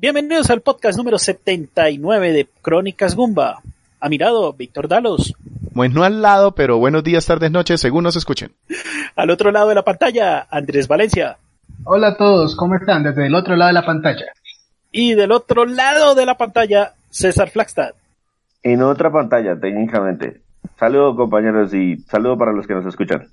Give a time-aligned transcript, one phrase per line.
[0.00, 3.62] Bienvenidos al podcast número 79 de Crónicas Gumba.
[3.98, 5.34] A mi lado, Víctor Dalos.
[5.74, 8.52] Pues no al lado, pero buenos días, tardes, noches, según nos escuchen.
[9.16, 11.38] Al otro lado de la pantalla, Andrés Valencia.
[11.82, 13.02] Hola a todos, ¿cómo están?
[13.02, 14.26] Desde el otro lado de la pantalla.
[14.92, 17.94] Y del otro lado de la pantalla, César Flagstad.
[18.62, 20.42] En otra pantalla, técnicamente.
[20.78, 23.32] Saludos compañeros y saludo para los que nos escuchan.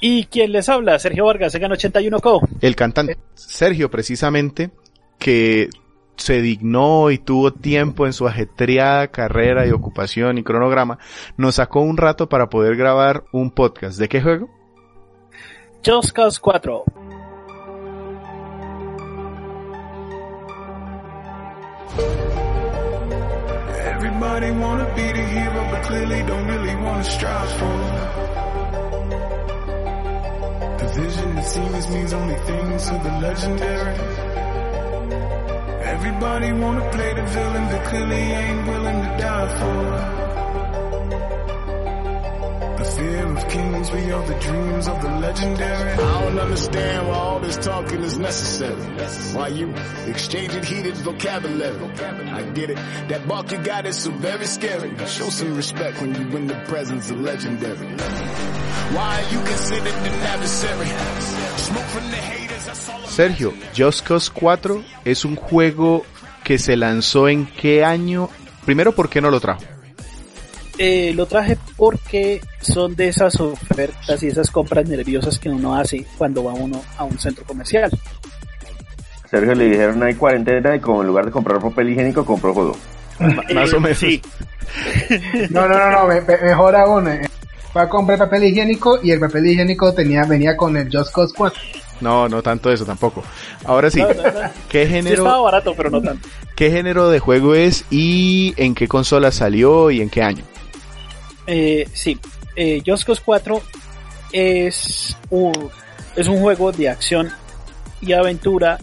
[0.00, 0.98] ¿Y quién les habla?
[0.98, 2.48] Sergio Vargas, Egan 81Co.
[2.60, 4.72] El cantante Sergio, precisamente,
[5.20, 5.70] que
[6.16, 10.98] se dignó y tuvo tiempo en su ajetreada carrera y ocupación y cronograma,
[11.36, 13.98] nos sacó un rato para poder grabar un podcast.
[13.98, 14.48] ¿De qué juego?
[15.84, 16.84] Just Cause 4.
[23.86, 28.14] Everybody wanna be the hero, but clearly don't really wanna strive for.
[30.78, 34.43] The vision it seems means only things to the legendary.
[35.86, 40.43] Everybody wanna play the villain, but clearly ain't willing to die for.
[42.84, 45.92] The fear of kings, we are the dreams of the legendary.
[45.92, 48.82] I don't understand why all this talking is necessary.
[49.34, 49.72] Why you
[50.06, 51.80] exchanging heated vocabulary.
[52.28, 52.76] I get it.
[53.08, 54.90] That bark you got is so very scary.
[55.06, 57.88] Show some respect when you in the presence of legendary.
[58.92, 60.86] Why are you considered an adversary?
[61.56, 66.04] Smoke from the haters, that's all Sergio, Just Cause 4 es un juego
[66.44, 68.28] que se lanzó en qué año?
[68.66, 69.73] Primero, ¿por qué no lo trajo?
[70.78, 76.04] Eh, lo traje porque son de esas ofertas y esas compras nerviosas que uno hace
[76.18, 77.90] cuando va uno a un centro comercial.
[79.30, 82.76] Sergio le dijeron hay cuarentena y como en lugar de comprar papel higiénico compró juego.
[83.54, 83.98] Más o menos.
[83.98, 84.20] Sí,
[85.50, 87.08] No, no, no, no, me- me- mejor aún.
[87.08, 87.28] eh,
[87.72, 91.32] Fue a comprar papel higiénico y el papel higiénico tenía, venía con el Just Cause
[91.36, 91.60] 4.
[92.00, 93.22] No, no tanto eso tampoco.
[93.64, 94.50] Ahora sí, No, no, no.
[94.68, 96.28] ¿qué sí estaba género, barato, pero no tanto.
[96.56, 100.44] qué género de juego es y en qué consola salió y en qué año?
[101.46, 102.18] Eh, sí,
[102.56, 103.60] eh, Just Cause 4
[104.32, 105.70] es un,
[106.16, 107.30] es un juego de acción
[108.00, 108.78] y aventura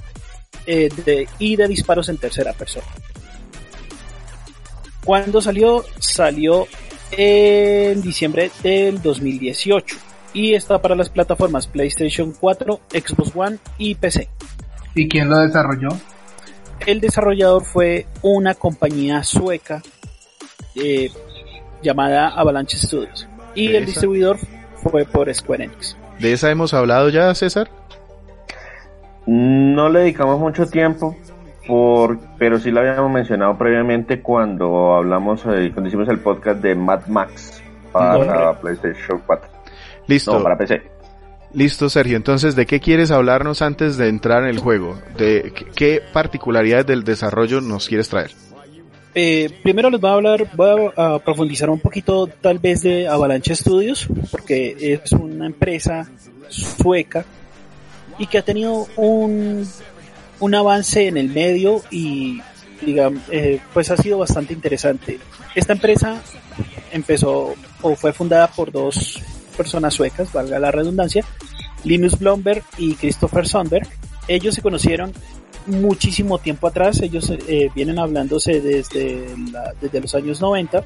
[0.66, 2.86] eh, de, y de disparos en tercera persona.
[5.04, 6.68] Cuando salió, salió
[7.12, 9.98] en diciembre del 2018
[10.34, 14.30] y está para las plataformas PlayStation 4, Xbox One y PC.
[14.96, 15.90] ¿Y quién lo desarrolló?
[16.86, 19.82] El desarrollador fue una compañía sueca
[20.76, 21.12] eh,
[21.82, 23.92] llamada Avalanche Studios y ¿De el esa?
[23.92, 24.38] distribuidor
[24.78, 25.98] fue por Square Enix.
[26.20, 27.70] ¿De esa hemos hablado ya, César?
[29.26, 31.16] No le dedicamos mucho tiempo,
[31.68, 36.76] por, pero sí lo habíamos mencionado previamente cuando hablamos, eh, cuando hicimos el podcast de
[36.76, 37.62] Mad Max
[37.92, 38.60] para.
[38.60, 39.50] PlayStation 4.
[40.08, 40.34] Listo.
[40.34, 40.82] No, para PC.
[41.54, 42.18] Listo, Sergio.
[42.18, 44.98] Entonces, ¿de qué quieres hablarnos antes de entrar en el juego?
[45.18, 48.32] ¿De qué particularidades del desarrollo nos quieres traer?
[49.14, 53.56] Eh, primero les voy a hablar, voy a, profundizar un poquito tal vez de Avalanche
[53.56, 56.10] Studios, porque es una empresa
[56.48, 57.26] sueca
[58.18, 59.68] y que ha tenido un,
[60.40, 62.42] un avance en el medio y
[62.82, 65.20] digamos, eh, pues ha sido bastante interesante.
[65.56, 66.22] Esta empresa
[66.92, 69.22] empezó o fue fundada por dos
[69.58, 71.26] personas suecas, valga la redundancia,
[71.84, 73.88] Linus Blomberg y Christopher Sundberg.
[74.28, 75.14] Ellos se conocieron
[75.68, 79.28] muchísimo tiempo atrás, ellos eh, vienen hablándose desde,
[79.80, 80.84] desde los años 90,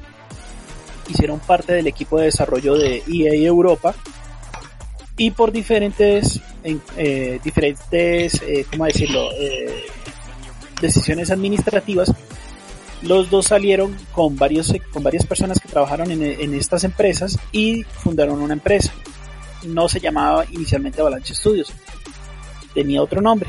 [1.08, 3.94] hicieron parte del equipo de desarrollo de EA Europa
[5.16, 9.28] y por diferentes, en- eh, diferentes, eh, ¿cómo decirlo?,
[10.80, 12.12] decisiones administrativas,
[13.02, 17.82] los dos salieron con varios, con varias personas que trabajaron en, en estas empresas y
[17.84, 18.92] fundaron una empresa.
[19.66, 21.72] No se llamaba inicialmente Avalanche Studios,
[22.74, 23.48] tenía otro nombre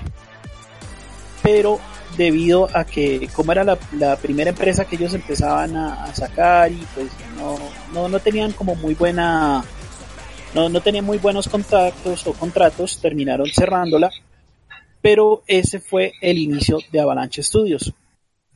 [1.47, 1.79] pero
[2.17, 6.69] debido a que como era la, la primera empresa que ellos empezaban a, a sacar
[6.69, 7.57] y pues no,
[7.93, 9.63] no, no tenían como muy buena
[10.53, 14.11] no, no tenían muy buenos contactos o contratos terminaron cerrándola
[15.01, 17.93] pero ese fue el inicio de Avalanche Studios.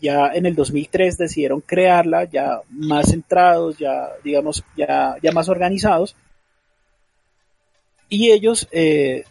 [0.01, 6.17] Ya en el 2003 decidieron crearla ya más centrados ya digamos ya, ya más organizados.
[8.09, 9.23] Y ellos eh,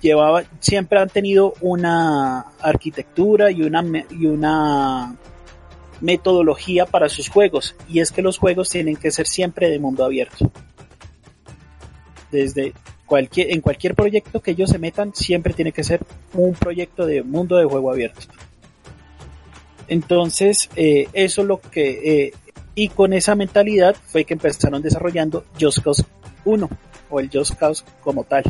[0.00, 5.16] llevaba, siempre han tenido una arquitectura y una, y una
[6.00, 10.04] metodología para sus juegos, y es que los juegos tienen que ser siempre de mundo
[10.04, 10.50] abierto.
[12.30, 12.72] Desde
[13.06, 16.00] cualquier, en cualquier proyecto que ellos se metan, siempre tiene que ser
[16.34, 18.26] un proyecto de mundo de juego abierto.
[19.88, 22.32] Entonces, eh, eso es lo que, eh,
[22.74, 26.04] y con esa mentalidad fue que empezaron desarrollando Just Cause
[26.44, 26.68] 1,
[27.10, 28.44] o el Just Cause como tal,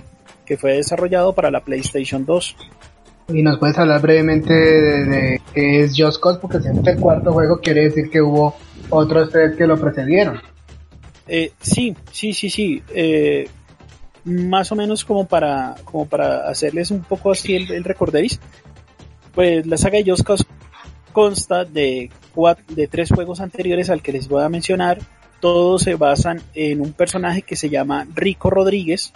[0.44, 2.56] que fue desarrollado para la PlayStation 2.
[3.28, 6.96] Y nos puedes hablar brevemente de, de qué es Just Cause, porque si este es
[6.96, 8.54] el cuarto juego quiere decir que hubo
[8.90, 10.40] otros tres que lo precedieron.
[11.26, 12.82] Eh, sí, sí, sí, sí.
[12.94, 13.48] Eh,
[14.24, 18.40] más o menos como para, como para hacerles un poco así el, el recordéis.
[19.34, 20.44] Pues la saga de Just Cause
[21.12, 24.98] consta de, cuatro, de tres juegos anteriores al que les voy a mencionar.
[25.46, 29.12] Todos se basan en un personaje que se llama Rico Rodríguez.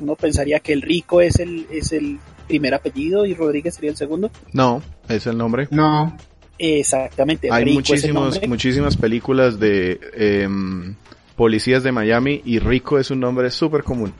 [0.00, 3.96] Uno pensaría que el Rico es el, es el primer apellido y Rodríguez sería el
[3.96, 4.30] segundo.
[4.52, 5.66] No, es el nombre.
[5.72, 6.16] No.
[6.58, 7.48] Exactamente.
[7.50, 8.48] Hay Rico es el muchísimos, nombre.
[8.48, 10.94] muchísimas películas de em,
[11.34, 14.14] policías de Miami y Rico es un nombre súper común.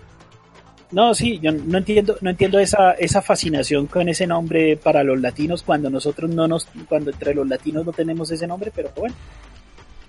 [0.91, 5.21] No, sí, yo no entiendo, no entiendo esa, esa fascinación con ese nombre para los
[5.21, 9.15] latinos cuando nosotros no nos, cuando entre los latinos no tenemos ese nombre, pero bueno.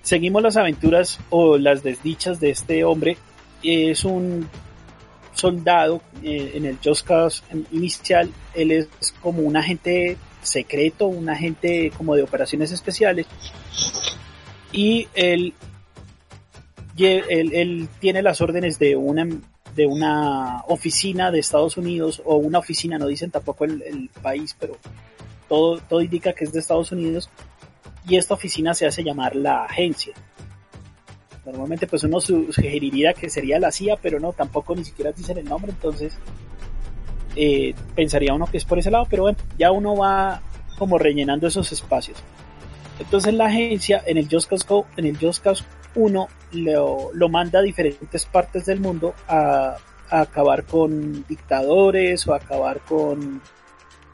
[0.09, 3.15] Seguimos las aventuras o las desdichas de este hombre.
[3.61, 4.49] Es un
[5.35, 8.27] soldado eh, en el Just Cause inicial.
[8.55, 8.87] Él es
[9.21, 13.27] como un agente secreto, un agente como de operaciones especiales.
[14.71, 15.53] Y él,
[17.99, 19.27] tiene las órdenes de una
[19.75, 24.55] de una oficina de Estados Unidos o una oficina, no dicen tampoco el, el país,
[24.59, 24.75] pero
[25.47, 27.29] todo, todo indica que es de Estados Unidos
[28.09, 30.13] y esta oficina se hace llamar la agencia.
[31.45, 35.37] Normalmente pues uno su- sugeriría que sería la CIA, pero no, tampoco ni siquiera dicen
[35.37, 36.13] el nombre, entonces
[37.35, 40.41] eh, pensaría uno que es por ese lado, pero bueno, ya uno va
[40.77, 42.17] como rellenando esos espacios.
[42.99, 44.65] Entonces la agencia en el Just Cause,
[44.97, 45.63] en el Just Cause
[45.95, 49.77] 1 lo, lo manda a diferentes partes del mundo a,
[50.09, 53.41] a acabar con dictadores o a acabar con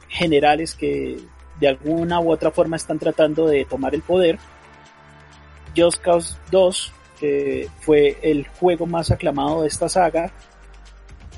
[0.08, 1.18] generales que
[1.60, 4.38] de alguna u otra forma están tratando de tomar el poder.
[5.76, 10.30] Just Cause 2, que fue el juego más aclamado de esta saga,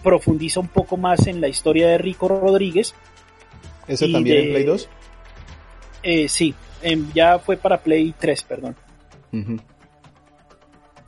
[0.03, 2.94] profundiza un poco más en la historia de Rico Rodríguez.
[3.87, 4.88] ¿Ese también de- en Play 2?
[6.03, 8.76] Eh, sí, em, ya fue para Play 3, perdón.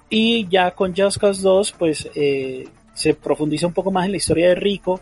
[0.08, 4.16] Y ya con Just Cause 2, pues eh, se profundiza un poco más en la
[4.16, 5.00] historia de Rico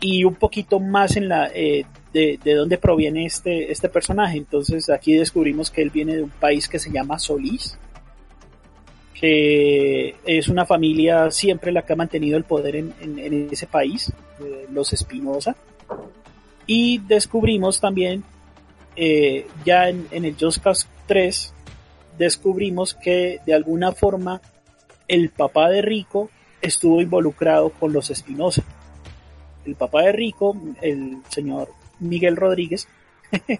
[0.00, 4.38] y un poquito más en la eh, de, de dónde proviene este, este personaje.
[4.38, 7.78] Entonces aquí descubrimos que él viene de un país que se llama Solís,
[9.14, 14.12] que es una familia siempre la que ha mantenido el poder en, en- ese país,
[14.40, 15.54] eh, los Espinosa.
[16.66, 18.24] Y descubrimos también,
[18.96, 21.52] eh, ya en, en el Just Cause 3,
[22.18, 24.40] descubrimos que de alguna forma
[25.08, 26.30] el papá de Rico
[26.60, 28.62] estuvo involucrado con los Espinosa.
[29.64, 31.68] El papá de Rico, el señor
[32.02, 32.88] Miguel Rodríguez,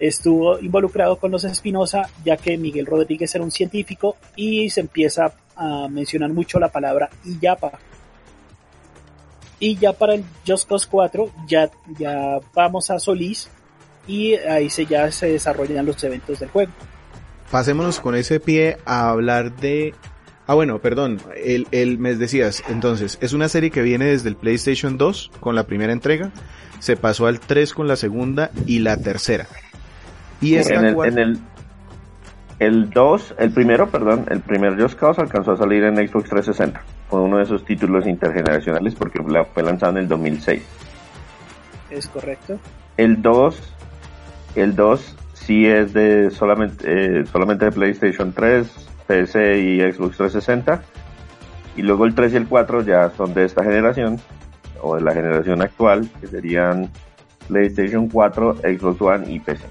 [0.00, 5.32] estuvo involucrado con los Espinosa, ya que Miguel Rodríguez era un científico y se empieza
[5.56, 7.72] a mencionar mucho la palabra Iyapa.
[9.60, 13.48] Y ya para el Just Cause 4 ya, ya vamos a Solís
[14.08, 16.72] y ahí se, ya se desarrollan los eventos del juego.
[17.50, 19.94] Pasémonos con ese pie a hablar de...
[20.46, 24.36] Ah, bueno, perdón, el, el, me decías, entonces, es una serie que viene desde el
[24.36, 26.30] PlayStation 2 con la primera entrega,
[26.80, 29.46] se pasó al 3 con la segunda y la tercera.
[30.40, 31.38] Y esta en el, cuarta- en el
[32.58, 36.80] el 2, el primero, perdón, el primer Just Cause alcanzó a salir en Xbox 360.
[37.08, 40.62] Fue uno de esos títulos intergeneracionales porque la- fue lanzado en el 2006.
[41.90, 42.58] ¿Es correcto?
[42.96, 43.74] El 2,
[44.54, 48.68] el 2 sí es de solamente, eh, solamente de PlayStation 3,
[49.06, 50.82] PC y Xbox 360.
[51.76, 54.20] Y luego el 3 y el 4 ya son de esta generación,
[54.80, 56.90] o de la generación actual, que serían
[57.48, 59.64] PlayStation 4, Xbox One y PC.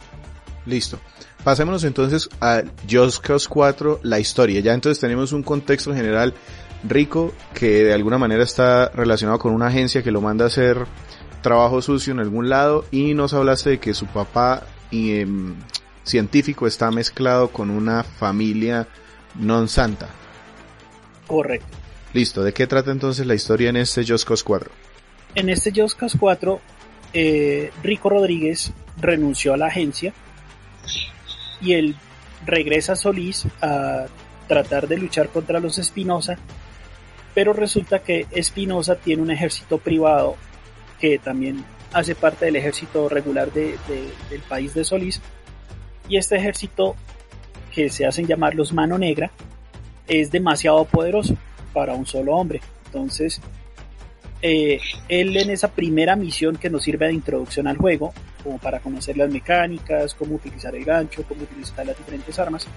[0.65, 0.99] Listo.
[1.43, 4.59] Pasémonos entonces a Just Cause 4, la historia.
[4.59, 6.33] Ya entonces tenemos un contexto general
[6.83, 10.85] rico que de alguna manera está relacionado con una agencia que lo manda a hacer
[11.41, 15.55] trabajo sucio en algún lado y nos hablaste de que su papá y, em,
[16.03, 18.87] científico está mezclado con una familia
[19.35, 20.07] non santa.
[21.27, 21.77] Correcto.
[22.13, 24.69] Listo, ¿de qué trata entonces la historia en este Just Cause 4?
[25.35, 26.59] En este Just Cause 4,
[27.13, 30.13] eh, Rico Rodríguez renunció a la agencia
[31.61, 31.95] y él
[32.45, 34.05] regresa a Solís a
[34.47, 36.37] tratar de luchar contra los Espinosa,
[37.33, 40.35] pero resulta que Espinosa tiene un ejército privado
[40.99, 45.21] que también hace parte del ejército regular de- de- del país de Solís
[46.09, 46.95] y este ejército
[47.73, 49.31] que se hacen llamar los Mano Negra
[50.07, 51.35] es demasiado poderoso
[51.73, 52.61] para un solo hombre.
[52.85, 53.39] Entonces,
[54.41, 58.13] eh, él en esa primera misión que nos sirve de introducción al juego,
[58.43, 62.67] como para conocer las mecánicas, cómo utilizar el gancho, cómo utilizar las diferentes armas,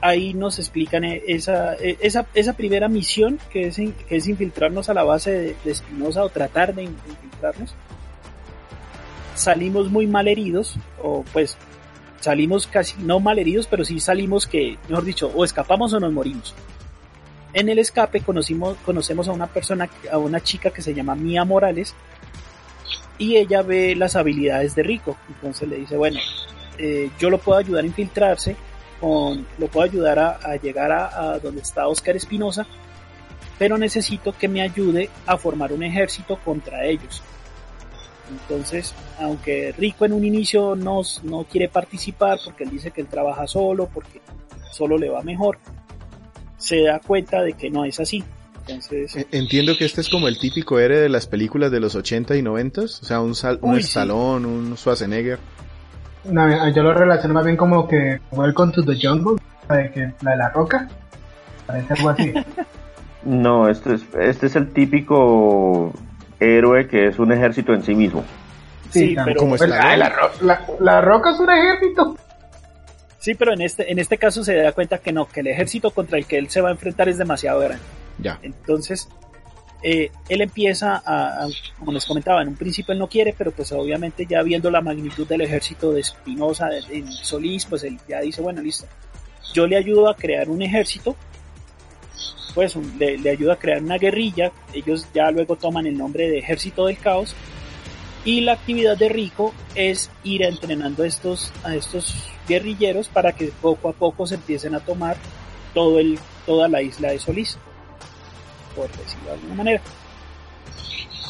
[0.00, 4.88] ahí nos explican eh, esa, eh, esa, esa primera misión que es, que es infiltrarnos
[4.88, 7.74] a la base de, Espinosa o tratar de in- infiltrarnos.
[9.36, 11.56] salimos muy mal heridos, o pues
[12.22, 16.12] salimos casi no mal heridos, pero sí salimos que, mejor dicho, o escapamos o nos
[16.12, 16.54] morimos.
[17.52, 21.44] En el escape conocimos, conocemos a una persona, a una chica que se llama Mia
[21.44, 21.94] Morales,
[23.18, 25.16] y ella ve las habilidades de Rico.
[25.28, 26.18] Entonces le dice, bueno,
[26.78, 28.56] eh, yo lo puedo ayudar a infiltrarse,
[29.00, 32.66] con, lo puedo ayudar a, llegar a, a, donde está Oscar Espinosa,
[33.58, 37.20] pero necesito que me ayude a formar un ejército contra ellos.
[38.30, 43.06] Entonces, aunque Rico en un inicio no, no quiere participar porque él dice que él
[43.06, 44.20] trabaja solo, porque
[44.70, 45.58] solo le va mejor,
[46.56, 48.24] se da cuenta de que no es así.
[48.60, 51.94] Entonces, E- Entiendo que este es como el típico héroe de las películas de los
[51.94, 53.98] 80 y 90, o sea, un, sal, un Uy, sí.
[53.98, 55.38] Un Schwarzenegger.
[56.24, 60.12] No, yo lo relaciono más bien como que Welcome to the Jungle, la de, que,
[60.22, 60.88] la de la roca.
[61.66, 62.32] Parece algo así.
[63.24, 65.92] No, este es, este es el típico
[66.42, 68.24] héroe que es un ejército en sí mismo.
[68.90, 72.16] Sí, pero- Como Pues, la, la- la roca es un ejército.
[73.18, 75.90] sí, pero en este, en este caso se da cuenta que no, que el ejército
[75.90, 77.82] contra el que él se va a enfrentar es demasiado grande.
[78.18, 78.38] Ya.
[78.42, 79.08] Entonces,
[79.82, 83.50] eh, él empieza a, a- como les comentaba, en un principio él no quiere, pero
[83.50, 87.98] pues obviamente ya viendo la magnitud del ejército de Espinosa, de, de Solís, pues él
[88.08, 88.84] ya dice, bueno, listo,
[89.54, 91.16] yo le ayudo a crear un ejército,
[92.54, 96.86] pues le, ayudo a crear una guerrilla, ellos ya luego toman el nombre de Ejército
[96.86, 97.34] del Caos,
[98.24, 102.14] y la actividad de Rico es ir entrenando a estos, a estos
[102.46, 105.16] guerrilleros para que poco a poco se empiecen a tomar
[105.74, 107.58] todo el, toda la isla de Solís
[108.74, 109.82] por decirlo de alguna manera.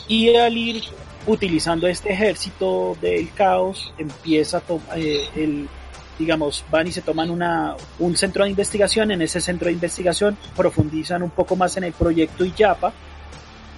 [0.09, 0.83] Y al ir
[1.26, 5.69] utilizando este ejército del caos, empieza a tomar, el,
[6.19, 10.37] digamos, van y se toman una, un centro de investigación, en ese centro de investigación
[10.57, 12.92] profundizan un poco más en el proyecto Iyapa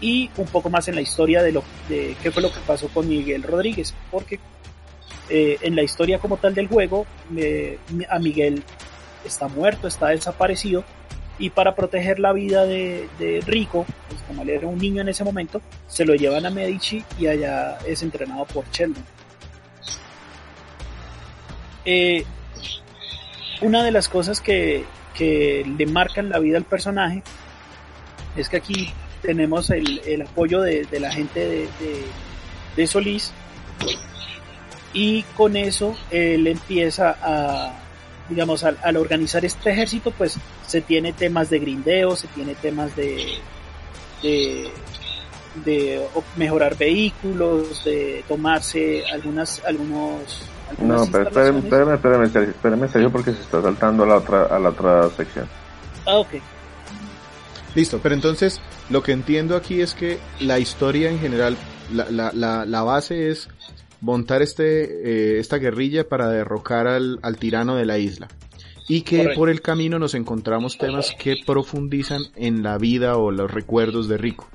[0.00, 2.88] y un poco más en la historia de lo de qué fue lo que pasó
[2.88, 4.40] con Miguel Rodríguez, porque
[5.30, 7.78] eh, en la historia como tal del juego, eh,
[8.10, 8.62] a Miguel
[9.24, 10.84] está muerto, está desaparecido,
[11.38, 13.08] y para proteger la vida de,
[13.46, 17.04] Rico, pues como él era un niño en ese momento, se lo llevan a Medici
[17.18, 19.04] y allá es entrenado por Sheldon.
[21.84, 22.24] Eh,
[23.60, 27.22] una de las cosas que, que le marcan la vida al personaje
[28.36, 31.68] es que aquí tenemos el, el apoyo de, de la gente de,
[32.76, 33.32] de, Solís
[34.92, 37.80] y con eso él empieza a
[38.28, 42.96] digamos, al, al, organizar este ejército, pues se tiene temas de grindeo, se tiene temas
[42.96, 43.38] de,
[44.22, 44.70] de,
[45.64, 50.48] de mejorar vehículos, de tomarse algunas, algunos...
[50.78, 54.44] No, pero espérame, espérame, espérame, Sergio, espérame, Sergio, porque se está saltando a la otra,
[54.44, 55.46] a la otra sección.
[56.06, 56.34] Ah, ok.
[57.74, 61.56] Listo, pero entonces lo que entiendo aquí es que la historia en general,
[61.92, 63.48] la, la, la, la base es
[64.00, 68.28] montar este, eh, esta guerrilla para derrocar al, al, tirano de la isla.
[68.86, 69.40] Y que Correcto.
[69.40, 74.18] por el camino nos encontramos temas que profundizan en la vida o los recuerdos de
[74.18, 74.46] Rico.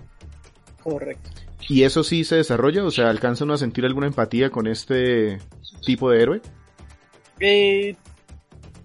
[0.83, 1.31] Correcto.
[1.67, 2.83] ¿Y eso sí se desarrolla?
[2.83, 5.39] O sea, ¿alcanzan a sentir alguna empatía con este
[5.85, 6.41] tipo de héroe?
[7.39, 7.95] Eh,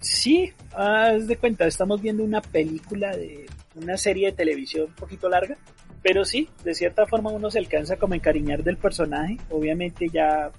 [0.00, 5.28] sí, haz de cuenta, estamos viendo una película de una serie de televisión un poquito
[5.28, 5.56] larga,
[6.02, 9.38] pero sí, de cierta forma uno se alcanza como a encariñar del personaje.
[9.50, 10.52] Obviamente ya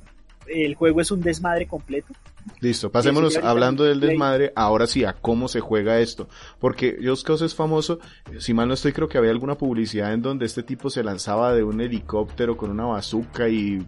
[0.48, 2.14] el juego es un desmadre completo.
[2.60, 6.28] Listo, pasémonos hablando del desmadre, ahora sí, a cómo se juega esto.
[6.60, 8.00] Porque Just Cause es famoso,
[8.40, 11.54] si mal no estoy, creo que había alguna publicidad en donde este tipo se lanzaba
[11.54, 13.86] de un helicóptero con una bazooka y eh,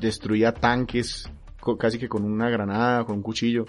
[0.00, 1.30] destruía tanques,
[1.78, 3.66] casi que con una granada, con un cuchillo.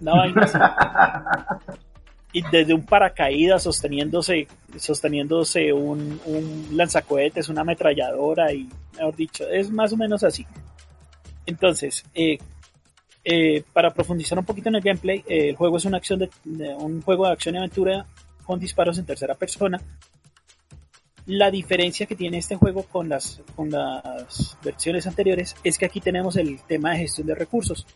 [0.00, 0.14] No,
[2.32, 4.46] y desde un paracaídas sosteniéndose
[4.76, 10.46] sosteniéndose un, un lanzacohetes, una ametralladora y, mejor dicho, es más o menos así.
[11.46, 12.38] Entonces, eh,
[13.24, 16.30] eh, para profundizar un poquito en el gameplay, eh, el juego es una acción de,
[16.44, 18.06] de, un juego de acción y aventura
[18.44, 19.80] con disparos en tercera persona.
[21.26, 26.00] La diferencia que tiene este juego con las, con las versiones anteriores es que aquí
[26.00, 27.86] tenemos el tema de gestión de recursos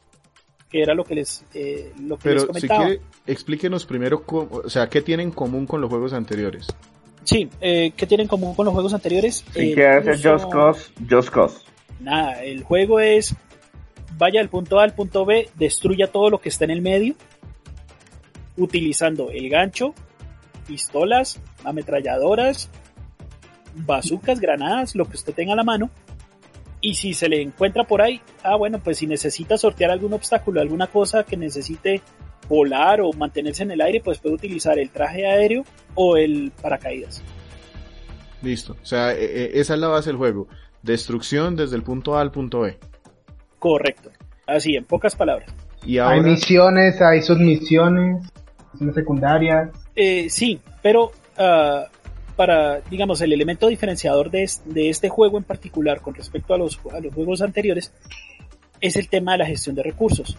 [0.74, 2.80] que era lo que les, eh, lo que Pero les comentaba.
[2.80, 6.66] si quiere, explíquenos primero, cómo, o sea, qué tiene en común con los juegos anteriores.
[7.22, 9.44] Sí, eh, ¿qué tiene en común con los juegos anteriores?
[9.54, 10.90] ¿Y qué hace Just Cause?
[11.08, 11.58] Just Cause.
[12.00, 13.36] Nada, el juego es
[14.18, 17.14] vaya del punto A al punto B, destruya todo lo que está en el medio,
[18.56, 19.94] utilizando el gancho,
[20.66, 22.68] pistolas, ametralladoras,
[23.76, 25.88] bazucas, granadas, lo que usted tenga a la mano,
[26.84, 30.60] y si se le encuentra por ahí, ah bueno, pues si necesita sortear algún obstáculo,
[30.60, 32.02] alguna cosa que necesite
[32.46, 35.64] volar o mantenerse en el aire, pues puede utilizar el traje aéreo
[35.94, 37.22] o el paracaídas.
[38.42, 40.46] Listo, o sea, e, e, esa es la base del juego.
[40.82, 42.76] destrucción desde el punto A al punto B.
[43.58, 44.10] Correcto.
[44.46, 45.50] Así, en pocas palabras.
[45.86, 48.30] Y Hay misiones, hay submisiones,
[48.74, 49.70] misiones secundarias.
[49.96, 51.86] Eh, sí, pero ah,
[52.36, 56.58] para, digamos, el elemento diferenciador de, es- de este juego en particular con respecto a
[56.58, 57.92] los, a los juegos anteriores
[58.80, 60.36] es el tema de la gestión de recursos.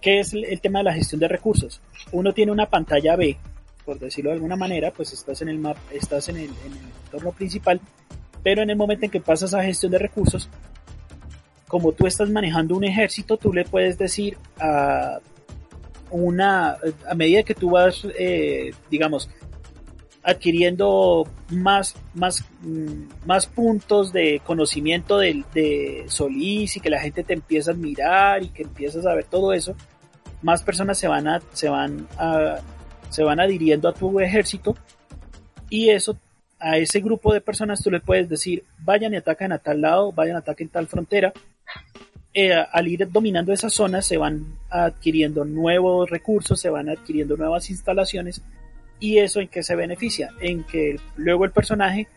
[0.00, 1.80] ¿Qué es el, el tema de la gestión de recursos?
[2.12, 3.36] Uno tiene una pantalla B,
[3.84, 6.78] por decirlo de alguna manera, pues estás en el map, estás en el, en el
[7.04, 7.80] entorno principal,
[8.42, 10.48] pero en el momento en que pasas a gestión de recursos,
[11.66, 15.18] como tú estás manejando un ejército, tú le puedes decir a
[16.10, 19.28] una, a medida que tú vas, eh, digamos,
[20.22, 27.24] adquiriendo más, más, mm, más puntos de conocimiento del- de, Solís y que la gente
[27.24, 29.74] te empieza a admirar y que empiezas a ver todo eso,
[30.42, 32.56] más personas se van a, se van a,
[33.10, 34.76] se van adhiriendo a tu ejército
[35.70, 36.16] y eso
[36.60, 40.12] a ese grupo de personas tú le puedes decir vayan y ataquen a tal lado,
[40.12, 41.32] vayan y ataquen tal frontera.
[42.34, 47.70] Eh, al ir dominando esas zonas se van adquiriendo nuevos recursos, se van adquiriendo nuevas
[47.70, 48.42] instalaciones
[49.00, 50.30] ¿Y eso en qué se beneficia?
[50.40, 52.08] En que luego el personaje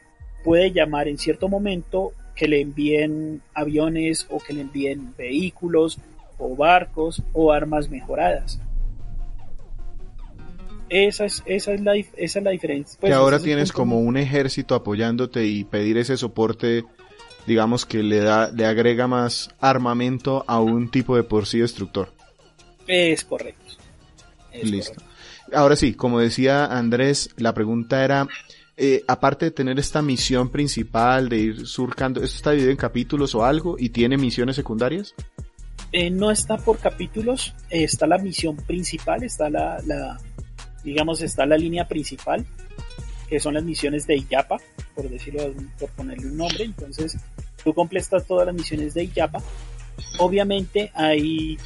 [0.43, 5.99] puede llamar en cierto momento que le envíen aviones o que le envíen vehículos
[6.37, 8.59] o barcos o armas mejoradas.
[10.89, 12.97] Esa es, esa es, la, esa es la diferencia.
[12.99, 16.83] Pues, que ahora tienes como un ejército apoyándote y pedir ese soporte,
[17.47, 22.11] digamos que le da, le agrega más armamento a un tipo de por sí destructor.
[22.87, 23.75] Es correcto.
[24.51, 24.95] Es Listo.
[24.95, 25.10] correcto.
[25.53, 28.27] Ahora sí, como decía Andrés, la pregunta era,
[28.77, 33.35] eh, aparte de tener esta misión principal de ir surcando, ¿esto está dividido en capítulos
[33.35, 35.13] o algo y tiene misiones secundarias?
[35.91, 40.19] Eh, no está por capítulos, eh, está la misión principal, está la, la,
[40.83, 42.45] digamos, está la línea principal,
[43.27, 44.57] que son las misiones de IAPA,
[44.95, 46.63] por decirlo, por ponerle un nombre.
[46.63, 47.17] Entonces,
[47.63, 49.41] tú completas todas las misiones de IAPA.
[50.17, 51.57] Obviamente hay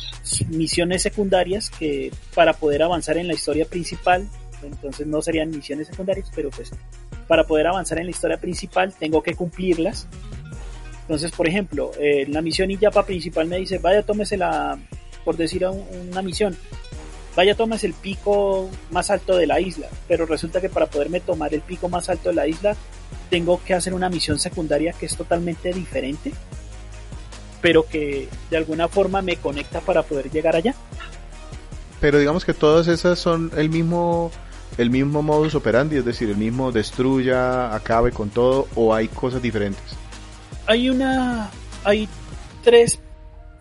[0.50, 4.28] misiones secundarias que para poder avanzar en la historia principal,
[4.63, 6.71] entonces no serían misiones secundarias, pero pues
[7.28, 10.08] para poder avanzar en la historia principal tengo que cumplirlas.
[11.02, 14.78] Entonces, por ejemplo, eh, la misión IAPA principal me dice, vaya, tómese la,
[15.23, 16.58] por decir un- una misión,
[17.36, 21.54] vaya, tómese el pico más alto de la isla, pero resulta que para poderme tomar
[21.54, 22.76] el pico más alto de la isla,
[23.30, 26.32] tengo que hacer una misión secundaria que es totalmente diferente,
[27.62, 30.74] pero que de alguna forma me conecta para poder llegar allá.
[32.00, 34.32] Pero digamos que todas esas son el mismo,
[34.78, 39.41] el mismo modus operandi, es decir, el mismo destruya, acabe con todo, o hay cosas
[39.41, 39.98] diferentes.
[40.68, 41.50] Hay una,
[41.84, 42.08] hay
[42.63, 43.00] tres,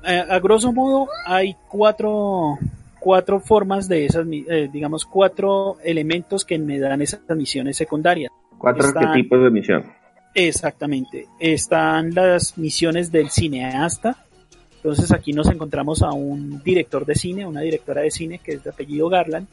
[0.04, 2.58] eh, a grosso modo, hay cuatro,
[2.98, 8.30] cuatro formas de esas, eh, digamos, cuatro elementos que me dan esas misiones secundarias.
[8.58, 9.84] Cuatro Está- arquetipos de misión.
[10.34, 11.28] Exactamente.
[11.38, 14.24] Están las misiones del cineasta.
[14.76, 18.64] Entonces aquí nos encontramos a un director de cine, una directora de cine que es
[18.64, 19.46] de apellido Garland.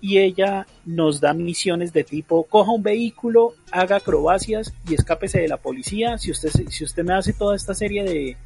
[0.00, 5.48] Y ella nos da misiones de tipo, coja un vehículo, haga acrobacias y escápese de
[5.48, 6.16] la policía.
[6.16, 8.36] Si usted, si usted me hace toda esta serie de,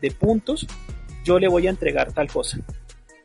[0.00, 0.64] de puntos,
[1.24, 2.58] yo le voy a entregar tal cosa.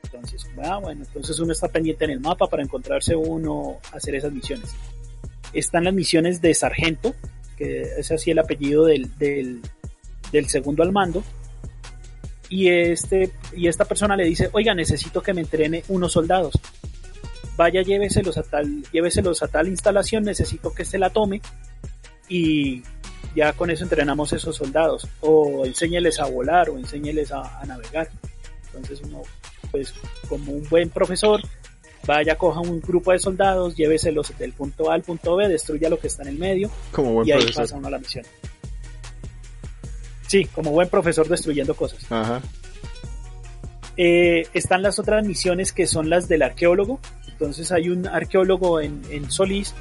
[0.04, 4.32] Entonces, ah, bueno, entonces uno está pendiente en el mapa para encontrarse uno, hacer esas
[4.32, 4.74] misiones.
[5.54, 7.14] Están las misiones de sargento,
[7.58, 11.24] que es así el apellido del, del, segundo al mando.
[12.50, 16.54] Y, este, y esta persona le dice, oiga, necesito que me entrene unos soldados.
[17.58, 21.42] Vaya, lléveselos a tal, lléveselos a tal instalación, necesito que se la tome.
[22.30, 22.84] Y
[23.36, 25.08] ya con eso entrenamos esos soldados.
[25.22, 28.10] O enséñeles a volar o enséñeles a, a navegar.
[28.68, 29.24] Entonces uno,
[29.72, 29.94] pues
[30.30, 31.42] como un buen profesor,
[32.08, 36.00] vaya, coja un grupo de soldados, lléveselos del punto A al punto B, destruya lo
[36.00, 37.64] que está en el medio Como buen y ahí profesor.
[37.64, 38.26] pasa uno a la misión.
[40.26, 42.12] Sí, como buen profesor destruyendo cosas.
[42.12, 42.42] Ajá.
[43.96, 47.00] Eh, están las otras misiones que son las del arqueólogo.
[47.28, 49.74] Entonces hay un arqueólogo en, en Solís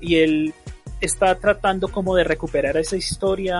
[0.00, 0.54] y él
[1.00, 3.56] está tratando como de recuperar esa historia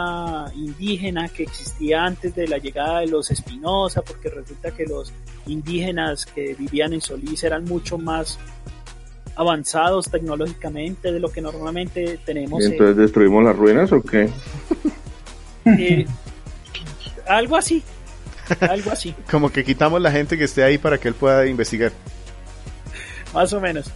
[0.54, 5.12] indígena que existía antes de la llegada de los Espinosa, porque resulta que los
[5.46, 8.38] indígenas que vivían en Solís eran mucho más
[9.36, 12.62] avanzados tecnológicamente de lo que normalmente tenemos.
[12.62, 14.28] ¿Y en- entonces destruimos las ruinas o qué?
[15.64, 16.06] Eh,
[17.26, 17.82] algo así.
[18.60, 21.92] Algo así, Como que quitamos la gente que esté ahí para que él pueda investigar.
[23.32, 23.90] más o menos.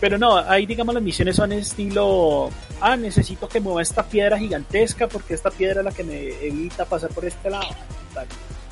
[0.00, 5.06] Pero no, ahí digamos las misiones son estilo, ah, necesito que mueva esta piedra gigantesca
[5.08, 7.68] porque esta piedra es la que me evita pasar por este lado.
[8.12, 8.26] tal.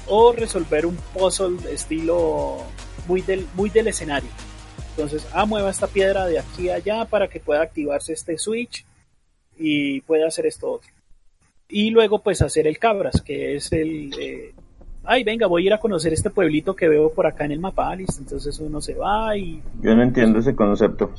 [0.06, 2.58] O resolver un puzzle estilo
[3.06, 4.28] muy del, muy del escenario.
[4.90, 8.84] Entonces, ah, mueva esta piedra de aquí a allá para que pueda activarse este switch
[9.56, 10.90] y pueda hacer esto otro.
[11.68, 14.12] y luego pues hacer el cabras, que es el...
[14.18, 14.54] Eh,
[15.04, 17.60] ay, venga, voy a ir a conocer este pueblito que veo por acá en el
[17.60, 18.16] mapa, listo.
[18.18, 19.60] Entonces uno se va y...
[19.80, 21.12] Yo no entiendo ese concepto.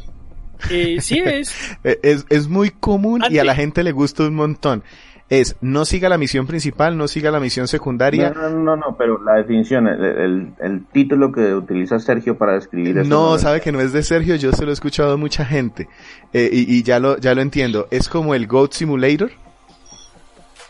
[0.69, 1.53] Eh, sí es.
[1.83, 2.25] Eh, es.
[2.29, 4.83] Es muy común y a la gente le gusta un montón.
[5.29, 8.29] Es, no siga la misión principal, no siga la misión secundaria.
[8.29, 12.53] No, no, no, no pero la definición, el, el, el título que utiliza Sergio para
[12.53, 13.09] describir eso.
[13.09, 15.87] No, sabe que no es de Sergio, yo se lo he escuchado a mucha gente.
[16.33, 17.87] Eh, y, y ya lo, ya lo entiendo.
[17.89, 19.31] Es como el Goat Simulator.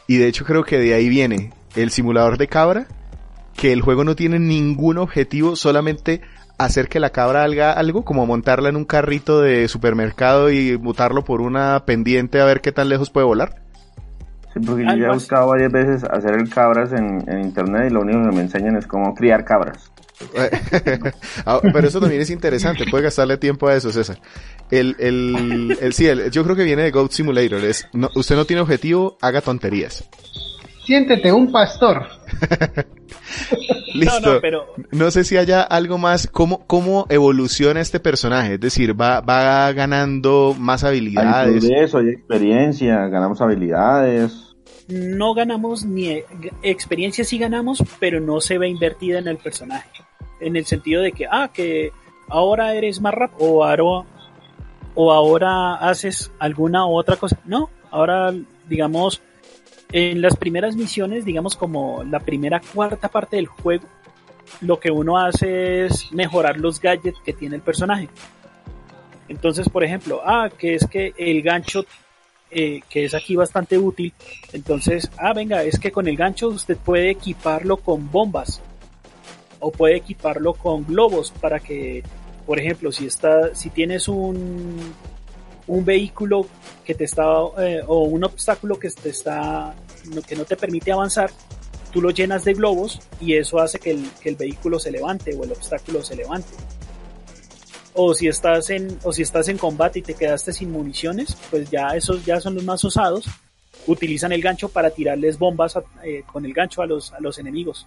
[0.07, 2.87] Y de hecho creo que de ahí viene el simulador de cabra,
[3.55, 6.21] que el juego no tiene ningún objetivo, solamente
[6.57, 11.23] hacer que la cabra haga algo, como montarla en un carrito de supermercado y mutarlo
[11.23, 13.61] por una pendiente a ver qué tan lejos puede volar.
[14.53, 17.93] Sí, porque yo ya he buscado varias veces hacer el cabras en, en internet y
[17.93, 19.91] lo único que me enseñan es cómo criar cabras.
[21.45, 24.19] Ah, pero eso también es interesante, puede gastarle tiempo a eso, César.
[24.71, 28.35] El, el, el, sí, el, yo creo que viene de Goat Simulator, es, no, usted
[28.35, 30.07] no tiene objetivo, haga tonterías.
[30.85, 32.07] Siéntete un pastor.
[33.93, 34.19] Listo.
[34.19, 34.65] No, no, pero...
[34.91, 38.55] no sé si haya algo más, ¿cómo, cómo evoluciona este personaje?
[38.55, 41.63] Es decir, va, va ganando más habilidades.
[41.63, 44.55] Hay eso, hay experiencia, ganamos habilidades.
[44.89, 46.23] No ganamos ni
[46.61, 49.89] experiencia sí ganamos, pero no se ve invertida en el personaje.
[50.41, 51.91] En el sentido de que, ah, que
[52.27, 54.05] ahora eres más rap o ahora,
[54.95, 57.39] o ahora haces alguna otra cosa.
[57.45, 58.33] No, ahora
[58.67, 59.21] digamos
[59.93, 63.85] en las primeras misiones, digamos como la primera cuarta parte del juego,
[64.61, 68.09] lo que uno hace es mejorar los gadgets que tiene el personaje.
[69.29, 71.85] Entonces, por ejemplo, ah, que es que el gancho,
[72.49, 74.13] eh, que es aquí bastante útil,
[74.51, 78.61] entonces, ah, venga, es que con el gancho usted puede equiparlo con bombas
[79.59, 82.03] o puede equiparlo con globos para que,
[82.47, 84.75] por ejemplo, si está, si tienes un
[85.67, 86.45] un vehículo
[86.83, 87.23] que te está
[87.59, 89.73] eh, o un obstáculo que te está
[90.27, 91.31] que no te permite avanzar
[91.93, 95.33] tú lo llenas de globos y eso hace que el, que el vehículo se levante
[95.35, 96.49] o el obstáculo se levante.
[97.93, 101.69] O si estás en o si estás en combate y te quedaste sin municiones pues
[101.69, 103.25] ya esos ya son los más osados
[103.85, 107.85] utilizan el gancho para tirarles bombas eh, con el gancho a los a los enemigos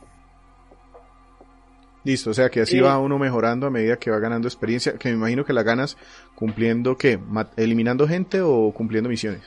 [2.06, 5.08] Listo, o sea que así va uno mejorando a medida que va ganando experiencia, que
[5.08, 5.96] me imagino que la ganas
[6.36, 7.18] cumpliendo qué,
[7.56, 9.42] eliminando gente o cumpliendo misiones.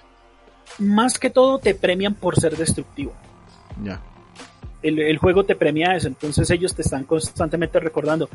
[0.77, 3.13] Más que todo te premian por ser destructivo.
[3.81, 4.01] Ya.
[4.81, 8.27] El, juego te premia eso, entonces ellos te están constantemente recordando.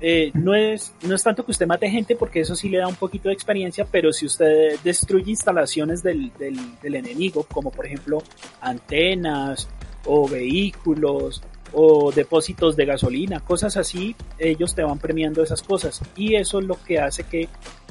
[0.00, 2.88] Eh, no, es, no es tanto que usted mate gente porque eso sí le da
[2.88, 7.86] un poquito de experiencia, pero si usted destruye instalaciones del, del, del enemigo, como por
[7.86, 8.20] ejemplo
[8.60, 9.68] antenas
[10.06, 11.40] o vehículos
[11.72, 16.66] o depósitos de gasolina, cosas así, ellos te van premiando esas cosas y eso es
[16.66, 17.48] lo que hace que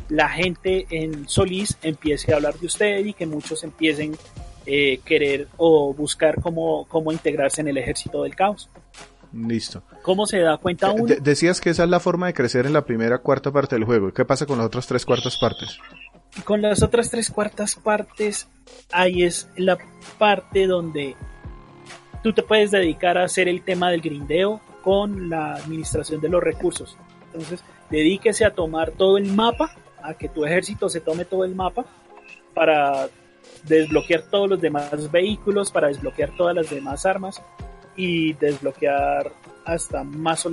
[0.10, 4.18] la gente en Solís empiece a hablar de usted y que muchos empiecen
[4.66, 8.70] eh, querer o buscar cómo, cómo integrarse en el ejército del caos.
[9.32, 9.84] Listo.
[10.02, 11.14] ¿Cómo se da cuenta uno?
[11.22, 14.12] decías que esa es la forma de crecer en la primera cuarta parte del juego.
[14.12, 15.78] ¿Qué pasa con las otras tres cuartas partes?
[16.44, 18.48] Con las otras tres cuartas partes,
[18.92, 19.78] ahí es la
[20.18, 21.16] parte donde
[22.24, 26.44] tú te puedes dedicar a hacer el tema del grindeo con la administración de los
[26.44, 26.98] recursos.
[27.26, 31.56] Entonces, dedíquese a tomar todo el mapa, a que tu ejército se tome todo el
[31.56, 31.86] mapa
[32.54, 33.08] para
[33.64, 37.42] desbloquear todos los demás vehículos, para desbloquear todas las demás armas
[37.96, 39.32] y desbloquear
[39.66, 40.48] hasta más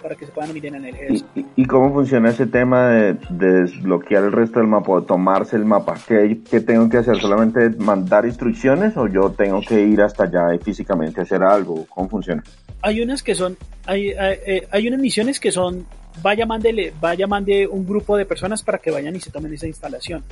[0.00, 1.28] para que se puedan unir en el ejército.
[1.56, 5.96] ¿Y, cómo funciona ese tema de, desbloquear el resto del mapa o tomarse el mapa?
[6.06, 7.20] ¿Qué, ¿Qué, tengo que hacer?
[7.20, 11.84] ¿Solamente mandar instrucciones o yo tengo que ir hasta allá y físicamente hacer algo?
[11.88, 12.42] ¿Cómo funciona?
[12.82, 15.86] Hay unas que son, hay, hay, eh, hay unas misiones que son,
[16.22, 19.66] vaya mándele, vaya mande un grupo de personas para que vayan y se tomen esa
[19.66, 20.22] instalación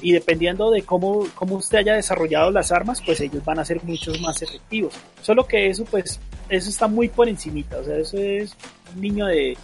[0.00, 3.82] y dependiendo de cómo, cómo usted haya desarrollado las armas, pues ellos van a ser
[3.82, 4.94] muchos más efectivos.
[5.22, 8.56] Solo que eso, pues, eso está muy por encimita, o sea, eso es
[8.94, 9.56] un niño de,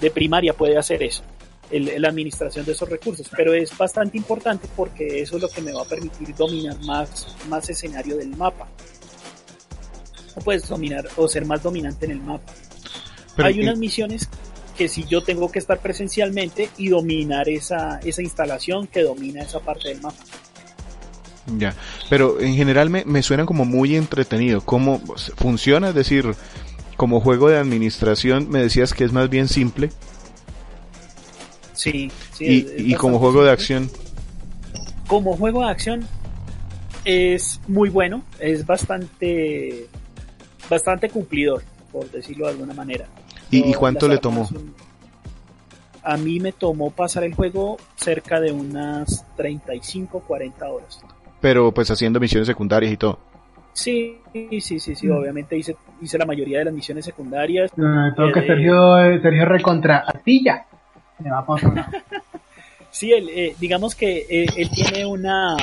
[0.00, 1.22] de primaria puede hacer eso,
[1.70, 5.62] el, la administración de esos recursos, pero es bastante importante porque eso es lo que
[5.62, 8.68] me va a permitir dominar más, más escenario del mapa.
[10.34, 12.52] O puedes dominar o ser más dominante en el mapa.
[13.36, 14.28] Hay unas misiones
[14.76, 19.60] que si yo tengo que estar presencialmente y dominar esa, esa instalación que domina esa
[19.60, 20.22] parte del mapa.
[21.58, 21.74] Ya,
[22.08, 24.60] pero en general me, me suena como muy entretenido.
[24.60, 25.00] ¿Cómo
[25.36, 25.88] funciona?
[25.88, 26.34] Es decir,
[26.96, 29.90] como juego de administración me decías que es más bien simple.
[31.72, 32.66] Sí, sí.
[32.76, 33.90] Y, como juego de acción.
[35.08, 36.06] Como juego de acción
[37.04, 39.88] es muy bueno, es bastante,
[40.70, 43.08] bastante cumplidor, por decirlo de alguna manera.
[43.50, 44.48] ¿Y, cuánto le tomó?
[46.04, 51.00] A mí me tomó pasar el juego cerca de unas 35, 40 horas.
[51.42, 53.18] Pero pues haciendo misiones secundarias y todo.
[53.74, 57.70] Sí, sí, sí, sí, obviamente hice, hice la mayoría de las misiones secundarias.
[57.76, 60.66] No, tengo que Eh, Sergio, Sergio recontra Astilla.
[61.18, 61.90] Me va otro lado.
[62.90, 65.56] Sí, él, eh, digamos que eh, él tiene una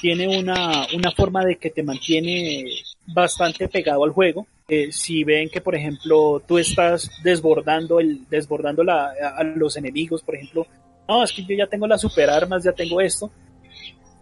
[0.00, 2.64] tiene una, una forma de que te mantiene
[3.06, 4.46] bastante pegado al juego.
[4.66, 9.76] Eh, si ven que, por ejemplo, tú estás desbordando el desbordando la, a, a los
[9.76, 10.66] enemigos, por ejemplo,
[11.06, 13.30] no, es que yo ya tengo las super armas, ya tengo esto,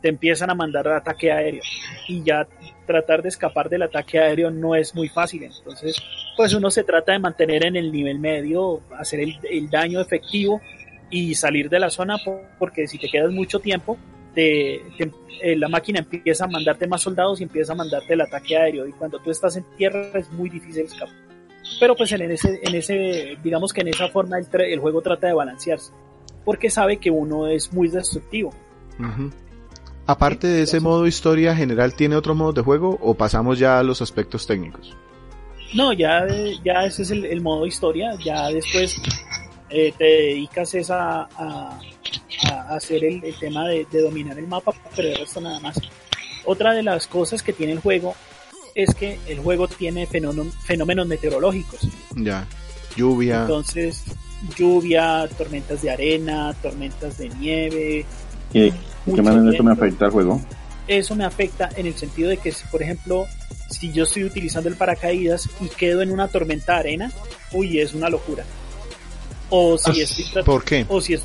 [0.02, 1.62] te empiezan a mandar ataque aéreo
[2.06, 2.46] y ya
[2.86, 5.42] tratar de escapar del ataque aéreo no es muy fácil.
[5.42, 5.96] Entonces,
[6.36, 10.60] pues uno se trata de mantener en el nivel medio, hacer el, el daño efectivo
[11.10, 13.98] y salir de la zona por- porque si te quedas mucho tiempo,
[14.34, 15.10] te, te-
[15.42, 18.86] eh, la máquina empieza a mandarte más soldados y empieza a mandarte el ataque aéreo
[18.86, 21.14] y cuando tú estás en tierra es muy difícil escapar.
[21.80, 25.26] Pero pues en ese, en ese, digamos que en esa forma el, el juego trata
[25.26, 25.92] de balancearse
[26.44, 28.54] porque sabe que uno es muy destructivo.
[28.98, 29.30] Ujú.
[30.08, 33.82] Aparte de ese modo historia general, ¿tiene otro modo de juego o pasamos ya a
[33.82, 34.96] los aspectos técnicos?
[35.74, 36.26] No, ya,
[36.64, 38.98] ya ese es el, el modo historia, ya después
[39.68, 41.78] eh, te dedicas es a, a-
[42.50, 45.78] a hacer el, el tema de, de dominar el mapa, pero el resto nada más.
[46.46, 48.14] Otra de las cosas que tiene el juego
[48.74, 51.80] es que el juego tiene fenómenos, fenómenos meteorológicos.
[52.16, 52.46] Ya.
[52.96, 53.42] Lluvia.
[53.42, 54.04] Entonces,
[54.56, 58.06] lluvia, tormentas de arena, tormentas de nieve,
[58.54, 58.72] ¿Y
[59.08, 60.40] de qué manera esto me afecta al juego?
[60.86, 63.26] eso me afecta en el sentido de que, por ejemplo,
[63.68, 67.12] si yo estoy utilizando el paracaídas y quedo en una tormenta de arena,
[67.52, 68.44] uy, es una locura.
[69.50, 70.84] O si estoy trat- ¿Por qué?
[70.88, 71.22] o si es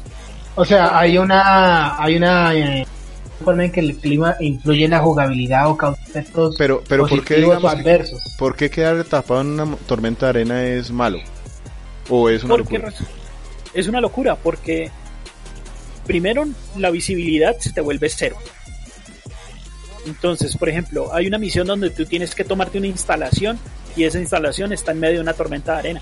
[0.55, 2.85] O sea, hay una, hay una eh,
[3.43, 7.23] forma en que el clima influye en la jugabilidad o causa efectos Pero, pero ¿por
[7.25, 8.21] qué, o adversos.
[8.37, 11.19] ¿por qué quedar tapado en una tormenta de arena es malo?
[12.09, 12.93] ¿O es una porque locura?
[13.73, 14.91] es una locura porque
[16.05, 16.45] primero
[16.77, 18.37] la visibilidad se te vuelve cero.
[20.05, 23.57] Entonces, por ejemplo, hay una misión donde tú tienes que tomarte una instalación
[23.95, 26.01] y esa instalación está en medio de una tormenta de arena.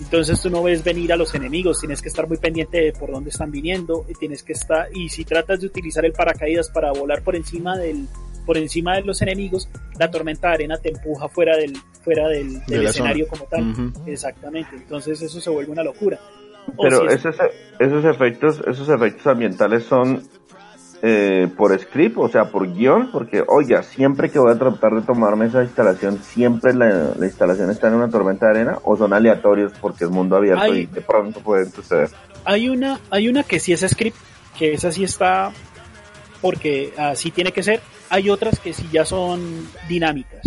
[0.00, 3.12] Entonces tú no ves venir a los enemigos, tienes que estar muy pendiente de por
[3.12, 6.92] dónde están viniendo y tienes que estar y si tratas de utilizar el paracaídas para
[6.92, 8.08] volar por encima del
[8.44, 12.60] por encima de los enemigos, la tormenta de arena te empuja fuera del fuera del,
[12.68, 13.38] escenario zona.
[13.38, 13.92] como tal.
[14.06, 14.74] Exactamente.
[14.74, 16.18] Entonces eso se vuelve una locura.
[16.80, 17.36] Pero si es- esos,
[17.78, 20.22] esos efectos, esos efectos ambientales son
[21.04, 25.02] eh, por script, o sea, por guion, porque oiga, siempre que voy a tratar de
[25.02, 29.12] tomarme esa instalación, siempre la, la instalación está en una tormenta de arena, o son
[29.12, 32.08] aleatorios porque es mundo abierto Hay- y de pronto pueden suceder.
[32.44, 34.16] hay una hay una que sí es script,
[34.56, 35.50] que esa sí está
[36.40, 37.80] porque así tiene que ser.
[38.08, 40.42] Hay otras que sí ya son dinámicas.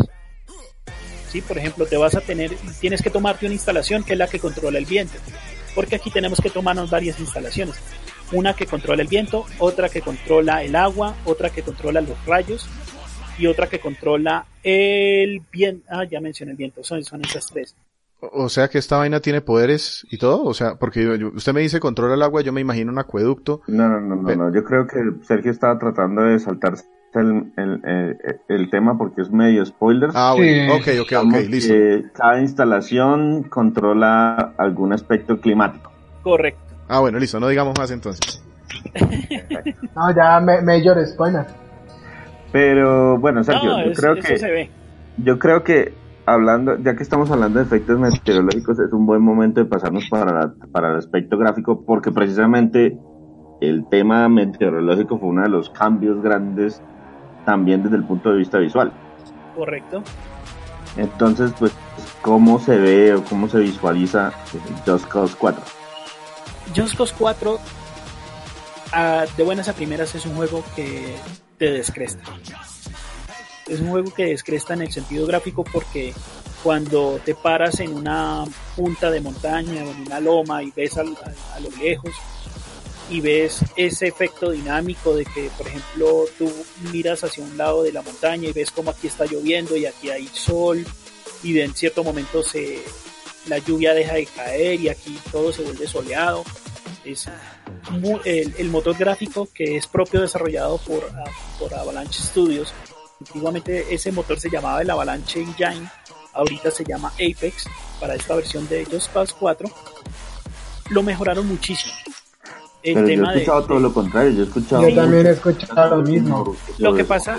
[1.30, 4.28] Sí, por ejemplo, te vas a tener tienes que tomarte una instalación que es la
[4.28, 5.16] que controla el viento.
[5.76, 7.76] Porque aquí tenemos que tomarnos varias instalaciones.
[8.32, 12.68] Una que controla el viento, otra que controla el agua, otra que controla los rayos
[13.38, 15.86] y otra que controla el viento.
[15.90, 17.76] Ah, ya mencioné el viento, son, son esas tres.
[18.22, 20.44] O sea que esta vaina tiene poderes y todo.
[20.46, 23.62] O sea, porque yo- usted me dice controla el agua, yo me imagino un acueducto.
[23.68, 26.86] No, no, no, no, no, yo creo que Sergio estaba tratando de saltarse
[27.22, 30.14] el, el, el- el tema porque es medio spoilers.
[30.16, 30.68] Ah, Sí.
[30.70, 31.74] Ok, ok, ok, listo.
[32.14, 35.92] cada instalación controla algún aspecto climático.
[36.24, 36.60] Correcto.
[36.88, 37.40] Ah, bueno, listo.
[37.40, 38.42] No digamos más entonces.
[39.96, 41.46] No, ya me, mayor spoiler.
[42.52, 44.70] Pero bueno, Sergio, No, yo es- creo eso que se ve.
[45.18, 45.94] yo creo que
[46.26, 50.32] hablando, ya que estamos hablando de efectos meteorológicos, es un buen momento de pasarnos para
[50.34, 52.98] la- para el aspecto gráfico, porque precisamente
[53.62, 56.82] el tema meteorológico fue uno de los cambios grandes
[57.46, 58.92] también desde el punto de vista visual.
[59.56, 60.04] Correcto.
[60.98, 61.72] Entonces, pues,
[62.22, 64.32] ¿cómo se ve o cómo se visualiza
[64.86, 65.64] Just Cause 4?
[66.76, 67.60] Just Cause 4,
[68.94, 71.16] ah, de buenas a primeras, es un juego que
[71.58, 72.24] te descresta.
[73.68, 76.14] Es un juego que descresta en el sentido gráfico porque
[76.64, 78.44] cuando te paras en una
[78.76, 82.12] punta de montaña o en una loma y ves a lo lejos
[83.10, 86.52] y ves ese efecto dinámico de que, por ejemplo, tú
[86.92, 90.10] miras hacia un lado de la montaña y ves como aquí está lloviendo y aquí
[90.10, 90.86] hay sol
[91.44, 92.82] y en cierto momento se,
[93.48, 96.44] la lluvia deja de caer y aquí todo se vuelve soleado.
[97.04, 97.28] Es
[97.92, 102.74] mu- el, el motor gráfico que es propio desarrollado por, ah, por Avalanche Studios.
[103.20, 105.88] Antiguamente ese motor se llamaba el Avalanche Engine,
[106.34, 107.66] ahorita se llama Apex
[108.00, 109.70] para esta versión de Just Cause 4.
[110.90, 111.94] Lo mejoraron muchísimo.
[112.86, 114.88] El Pero yo he tema de, escuchado todo lo contrario, yo he escuchado...
[114.90, 116.56] Yo también he escuchado lo mismo.
[116.78, 117.38] Lo que pasa-.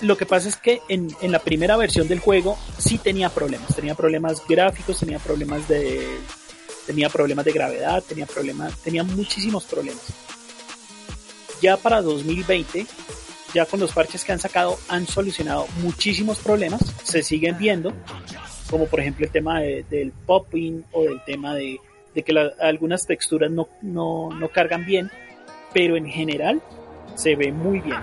[0.00, 3.74] Lo que pasa es que en, en la primera versión del juego sí tenía problemas,
[3.74, 6.06] tenía problemas gráficos, tenía problemas de
[6.86, 10.02] tenía problemas de gravedad, tenía problemas, tenía muchísimos problemas.
[11.60, 12.86] ya para 2020,
[13.54, 17.92] ya con los parches que han sacado, han solucionado muchísimos problemas, se siguen viendo,
[18.70, 21.78] como por ejemplo el tema de- del popping o del tema de,
[22.18, 25.08] de que la- algunas texturas no, no, no cargan bien,
[25.72, 26.60] pero en general
[27.14, 28.00] se ve muy bien.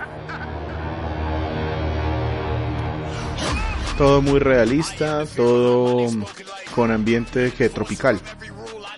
[3.98, 6.06] Todo muy realista, todo
[6.74, 8.18] con ambiente que tropical.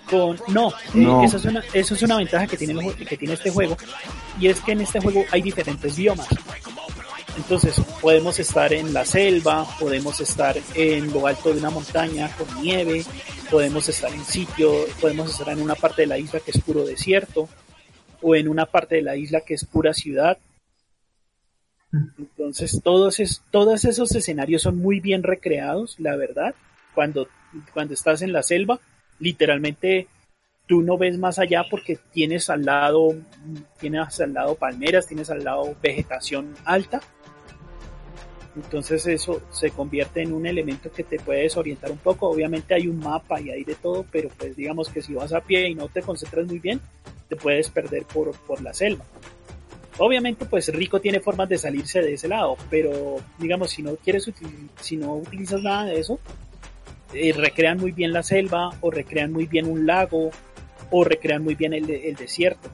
[0.09, 1.25] con no, eh, No.
[1.25, 3.77] Esa, es una, eso es una ventaja que tiene, el que tiene este juego
[4.41, 6.29] y es que en este juego hay diferentes biomas
[7.37, 12.63] entonces podemos estar en la selva podemos estar en lo alto de una montaña con
[12.63, 13.05] nieve
[13.51, 16.85] podemos estar en sitio podemos estar en una parte de la isla que es puro
[16.85, 17.49] desierto
[18.21, 20.39] o en una parte de la isla que es pura ciudad
[22.19, 26.55] entonces todos, es, todos esos escenarios son muy bien recreados la verdad
[26.95, 27.29] cuando,
[27.73, 28.81] cuando estás en la selva
[29.19, 30.09] literalmente
[30.69, 33.17] tú no ves más allá porque tienes al lado
[33.81, 37.01] tienes al lado palmeras, tienes al lado vegetación alta.
[38.57, 42.29] Entonces eso se convierte en un elemento que te puede desorientar un poco.
[42.29, 45.41] Obviamente hay un mapa y hay de todo, pero pues digamos que si vas a
[45.41, 46.81] pie y no te concentras muy bien,
[47.29, 49.05] te puedes perder por, por la selva.
[49.99, 54.31] Obviamente pues Rico tiene formas de salirse de ese lado, pero digamos si no quieres
[54.81, 56.21] si no utilizas nada de eso,
[57.13, 60.31] eh, recrean muy bien la selva o recrean muy bien un lago
[60.91, 62.71] o recrean muy bien el, el desierto.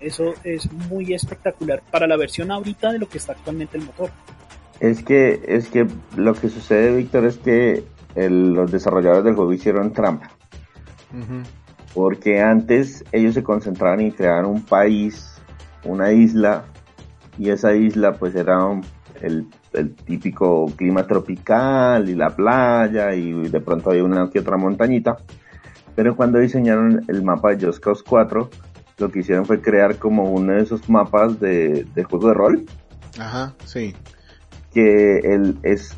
[0.00, 4.10] Eso es muy espectacular para la versión ahorita de lo que está actualmente el motor.
[4.80, 5.86] Es que, es que
[6.16, 10.30] lo que sucede, Víctor, es que el- los desarrolladores del juego hicieron trampa.
[11.94, 15.40] Porque antes ellos se concentraban en crear un país,
[15.84, 16.64] una isla,
[17.38, 18.84] y esa isla pues era un-
[19.20, 24.56] el, el típico clima tropical y la playa y de pronto había una que otra
[24.56, 25.16] montañita.
[25.96, 28.48] Pero cuando diseñaron el mapa de Just Cause 4,
[28.98, 32.66] lo que hicieron fue crear como uno de esos mapas de, de juego de rol,
[33.18, 33.96] Ajá, sí.
[34.72, 35.96] Que el, es,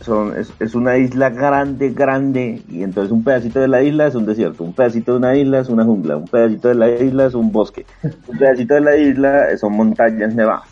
[0.00, 4.14] son, es, es una isla grande, grande, y entonces un pedacito de la isla es
[4.14, 7.26] un desierto, un pedacito de una isla es una jungla, un pedacito de la isla
[7.26, 7.86] es un bosque,
[8.26, 10.68] un pedacito de la isla son montañas nevadas.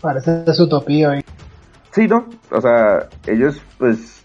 [0.00, 1.16] Parece su utopía.
[1.16, 1.24] ¿eh?
[1.92, 2.26] Sí, ¿no?
[2.50, 4.22] O sea, ellos pues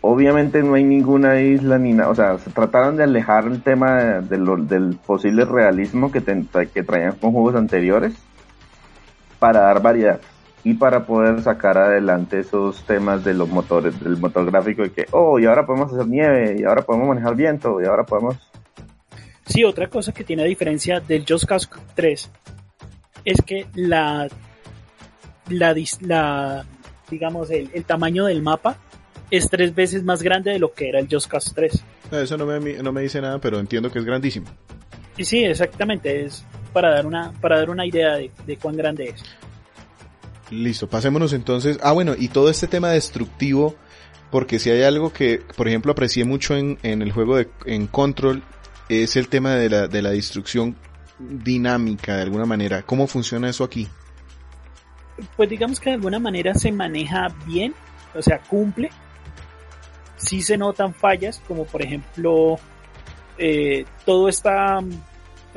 [0.00, 3.94] obviamente no hay ninguna isla ni nada, o sea, se trataron de alejar el tema
[4.02, 8.14] de, de lo- del posible realismo que, ten- que traían con juegos anteriores
[9.38, 10.20] para dar variedad
[10.64, 15.06] y para poder sacar adelante esos temas de los motores, del motor gráfico de que,
[15.12, 18.36] oh, y ahora podemos hacer nieve, y ahora podemos manejar viento, y ahora podemos...
[19.46, 22.30] Sí, otra cosa que tiene a diferencia del Just Cause 3
[23.24, 24.28] es que la,
[25.48, 26.66] la, la
[27.10, 28.76] digamos, el, el tamaño del mapa
[29.30, 31.84] es tres veces más grande de lo que era el Just Cause 3.
[32.10, 34.46] No, Eso no me, no me dice nada, pero entiendo que es grandísimo.
[35.16, 39.10] Y sí, exactamente, es para dar una, para dar una idea de, de cuán grande
[39.10, 39.24] es.
[40.50, 41.78] Listo, pasémonos entonces.
[41.82, 43.76] Ah, bueno, y todo este tema destructivo,
[44.30, 47.86] porque si hay algo que, por ejemplo, aprecié mucho en, en el juego de en
[47.86, 48.42] Control,
[48.88, 50.76] es el tema de la, de la destrucción
[51.18, 52.82] dinámica, de alguna manera.
[52.82, 53.88] ¿Cómo funciona eso aquí?
[55.36, 57.74] pues digamos que de alguna manera se maneja bien,
[58.14, 58.90] o sea, cumple.
[60.16, 62.58] Sí se notan fallas, como por ejemplo,
[63.36, 64.80] eh, todo está,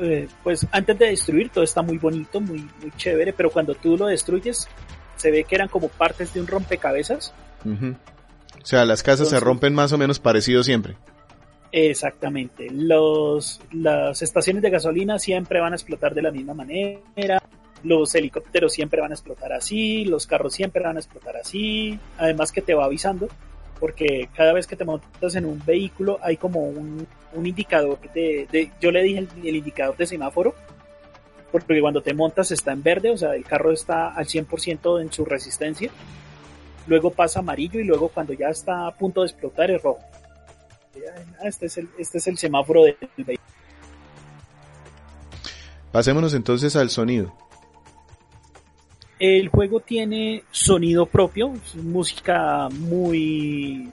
[0.02, 3.96] eh, pues antes de destruir, todo está muy bonito, muy, muy chévere, pero cuando tú
[3.96, 4.68] lo destruyes,
[5.16, 7.32] se ve que eran como partes de un rompecabezas.
[7.64, 10.96] O sea, las casas se rompen más o menos parecido siempre.
[11.70, 12.68] Exactamente.
[12.70, 17.42] Los, las estaciones de gasolina siempre van a explotar de la misma manera.
[17.82, 20.04] Los helicópteros siempre van a explotar así.
[20.04, 21.98] Los carros siempre van a explotar así.
[22.18, 23.28] Además que te va avisando.
[23.80, 28.46] Porque cada vez que te montas en un vehículo hay como un, un indicador de,
[28.50, 30.54] de- Yo le dije el, el indicador de semáforo.
[31.50, 33.10] Porque cuando te montas está en verde.
[33.10, 35.90] O sea, el carro está al 100% en su resistencia.
[36.86, 40.00] Luego pasa amarillo y luego cuando ya está a punto de explotar es rojo.
[41.42, 43.38] Este es el, este es el semáforo del vehículo.
[45.92, 47.32] Pasémonos entonces al sonido.
[49.18, 53.92] El juego tiene sonido propio, es música muy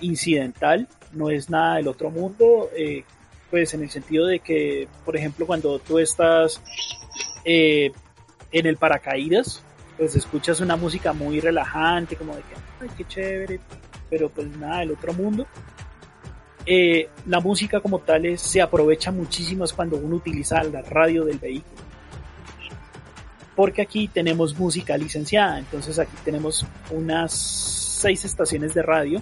[0.00, 3.04] incidental, no es nada del otro mundo, eh,
[3.50, 6.60] pues en el sentido de que, por ejemplo, cuando tú estás
[7.44, 7.90] eh,
[8.52, 9.62] en el paracaídas,
[9.98, 13.60] pues escuchas una música muy relajante, como de que, ay, qué chévere,
[14.08, 15.46] pero pues nada del otro mundo.
[16.66, 21.38] Eh, la música como tal es- se aprovecha muchísimo cuando uno utiliza la radio del
[21.38, 21.80] vehículo
[23.56, 29.20] porque aquí tenemos música licenciada, entonces aquí tenemos unas seis estaciones de radio,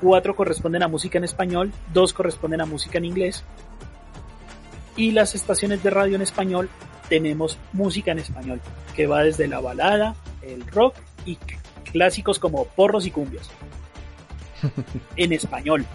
[0.00, 3.44] cuatro corresponden a música en español, dos corresponden a música en inglés,
[4.96, 6.68] Y las estaciones de radio en español
[7.08, 8.60] tenemos música en español,
[8.94, 11.38] que va desde la balada, el rock y
[11.92, 13.50] clásicos como porros y cumbias.
[15.16, 15.86] en español.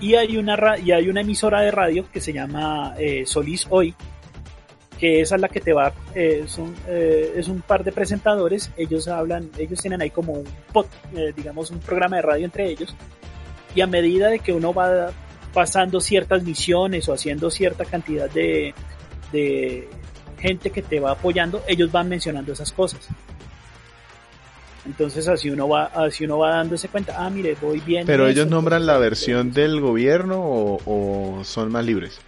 [0.00, 3.94] Y hay una, y hay una emisora de radio que se llama eh, Solís Hoy,
[4.98, 8.70] que esa es la que te va, eh, son, eh, es un par de presentadores,
[8.76, 12.68] ellos hablan, ellos tienen ahí como un pod, eh, digamos un programa de radio entre
[12.68, 12.94] ellos,
[13.74, 15.10] y a medida de que uno va
[15.52, 18.74] pasando ciertas misiones o haciendo cierta cantidad de,
[19.32, 19.88] de
[20.38, 23.06] gente que te va apoyando, ellos van mencionando esas cosas.
[24.86, 28.06] Entonces así uno va, así uno va dándose cuenta, ah, mire, voy bien.
[28.06, 32.20] Pero ellos nombran la versión del gobierno o, o son más libres.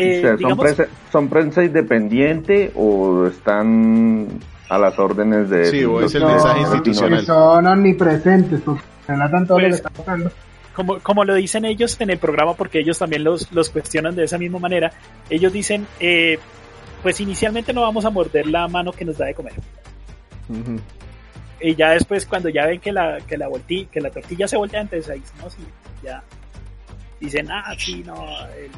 [0.00, 4.28] Eh, O sea, ¿son, prensa, ¿Son prensa independiente o están
[4.68, 5.64] a las órdenes de...
[5.66, 7.24] Sí, o es el No, mensaje institucional.
[7.26, 8.60] son omnipresentes,
[9.08, 10.30] relatan todo lo que Pues, está pasando.
[10.74, 14.24] como, como lo dicen ellos en el programa, porque ellos también los, los cuestionan de
[14.24, 14.92] esa misma manera,
[15.28, 16.38] ellos dicen, eh,
[17.02, 19.54] pues inicialmente no vamos a morder la mano que nos da de comer.
[21.60, 24.56] Y ya después cuando ya ven que la, que la, volti- que la tortilla se
[24.56, 25.58] voltea, entonces ahí no, sí,
[26.02, 26.22] ya
[27.20, 28.14] dicen, ah, sí, no,
[28.56, 28.70] el,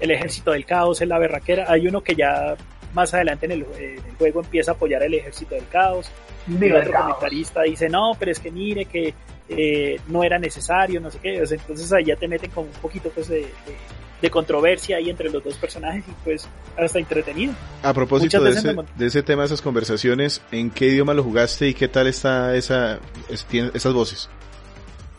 [0.00, 1.66] el ejército del caos es la berraquera.
[1.68, 2.56] Hay uno que ya
[2.94, 6.10] más adelante en el, en el juego empieza a apoyar el ejército del caos.
[6.48, 7.04] Y otro caos.
[7.04, 9.14] comentarista dice, no, pero es que mire que
[9.48, 11.40] eh, no era necesario, no sé qué.
[11.42, 14.96] O sea, entonces ahí ya te meten como un poquito pues de, de- de controversia
[14.96, 17.52] ahí entre los dos personajes y pues hasta entretenido.
[17.82, 21.68] A propósito de ese, me de ese tema, esas conversaciones, ¿en qué idioma lo jugaste
[21.68, 24.30] y qué tal está esa, es- tiene esas voces?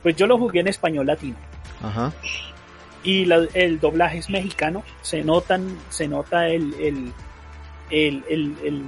[0.02, 1.36] Pues yo lo jugué en español latino.
[1.84, 2.12] Ajá.
[3.06, 7.14] Y la- el doblaje es mexicano, se notan, se nota el, el,
[7.90, 8.84] el, el- el-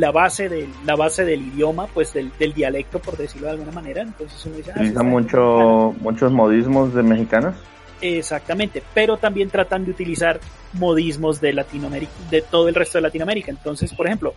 [0.00, 3.70] la base del, la base del idioma, pues del, del dialecto, por decirlo de alguna
[3.70, 4.02] manera.
[4.02, 7.54] Entonces uno dice, ah, sí, mucho, muchos modismos de mexicanos.
[8.00, 10.40] Exactamente, pero también tratan de utilizar
[10.72, 13.50] modismos de Latinoamérica, de todo el resto de Latinoamérica.
[13.52, 14.34] Entonces, por ejemplo,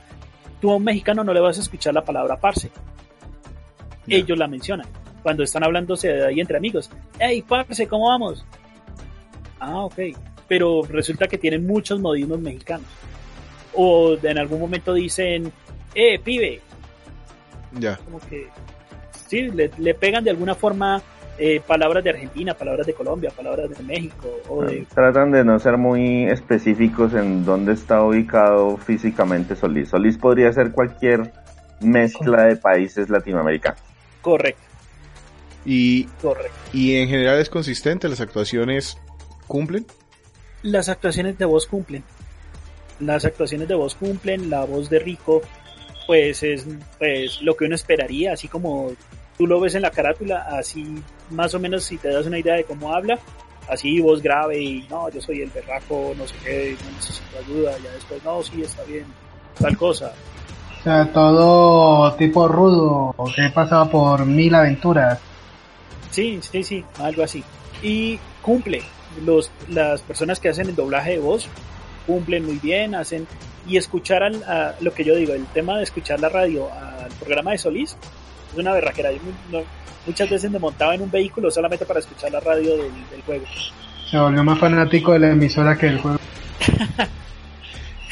[0.62, 2.70] tú a un mexicano no le vas a escuchar la palabra parce.
[4.08, 4.88] Ellos la mencionan
[5.24, 6.90] cuando están hablándose de ahí entre amigos.
[7.20, 8.46] Hey, parce, ¿cómo vamos?
[9.60, 10.00] Ah, ok.
[10.48, 12.88] Pero resulta que tienen muchos modismos mexicanos.
[13.74, 15.52] O en algún momento dicen,
[15.94, 16.62] eh, pibe.
[17.80, 17.98] Ya.
[17.98, 18.48] Como que,
[19.28, 21.02] sí, le, le pegan de alguna forma
[21.38, 25.58] eh, palabras de Argentina, palabras de Colombia, palabras de México o de Tratan de no
[25.60, 29.90] ser muy específicos en dónde está ubicado físicamente Solís.
[29.90, 31.32] Solís podría ser cualquier
[31.80, 33.80] mezcla de países latinoamericanos.
[34.22, 34.62] Correcto,
[35.64, 36.52] Y, correcto.
[36.74, 38.98] y en general es consistente, las actuaciones
[39.50, 39.86] cumplen.
[40.62, 42.06] Las actuaciones de voz cumplen.
[43.02, 45.42] Las actuaciones de voz cumplen, la voz de Rico,
[46.08, 46.66] pues es
[46.98, 48.92] pues, lo que uno esperaría, así como
[49.38, 52.56] tú lo ves en la carátula, así más o menos si te das una idea
[52.56, 53.18] de cómo habla,
[53.70, 57.78] así voz grave y no, yo soy el berraco, no sé qué, no necesito ayuda,
[57.84, 59.06] ya después, no, sí, está bien,
[59.60, 60.14] tal cosa.
[60.80, 65.20] O sea, todo tipo rudo, que he pasado por mil aventuras.
[66.10, 67.44] Sí, sí, sí, algo así.
[67.82, 68.82] Y cumple.
[69.26, 71.48] Los, las personas que hacen el doblaje de voz
[72.08, 73.28] cumplen muy bien, hacen
[73.68, 77.10] y escuchar al, a, lo que yo digo, el tema de escuchar la radio al
[77.20, 77.98] programa de Solís
[78.52, 79.12] es una berraquera.
[79.12, 79.20] Yo
[79.52, 79.64] no-
[80.08, 83.46] muchas veces me montaba en un vehículo solamente para escuchar la radio del, del juego.
[84.10, 86.18] Se volvió más fanático de la emisora que del juego.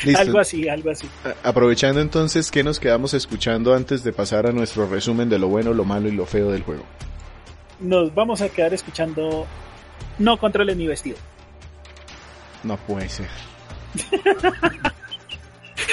[0.04, 0.22] Listo.
[0.22, 1.08] Algo así, algo así.
[1.44, 5.74] Aprovechando entonces, ¿qué nos quedamos escuchando antes de pasar a nuestro resumen de lo bueno,
[5.74, 6.84] lo malo y lo feo del juego?
[7.80, 9.48] Nos vamos a quedar escuchando
[10.20, 11.18] No controles mi vestido.
[12.64, 13.28] No puede ser.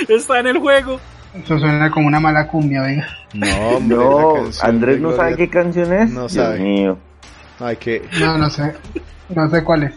[0.09, 1.01] Está en el juego.
[1.35, 3.09] Eso suena como una mala cumbia, oiga.
[3.33, 6.11] No, hombre, No, Andrés no sabe qué canción es.
[6.11, 6.61] No Dios sabe.
[6.61, 6.99] mío.
[7.59, 8.73] Ay, que No, no sé.
[9.29, 9.93] No sé cuál es.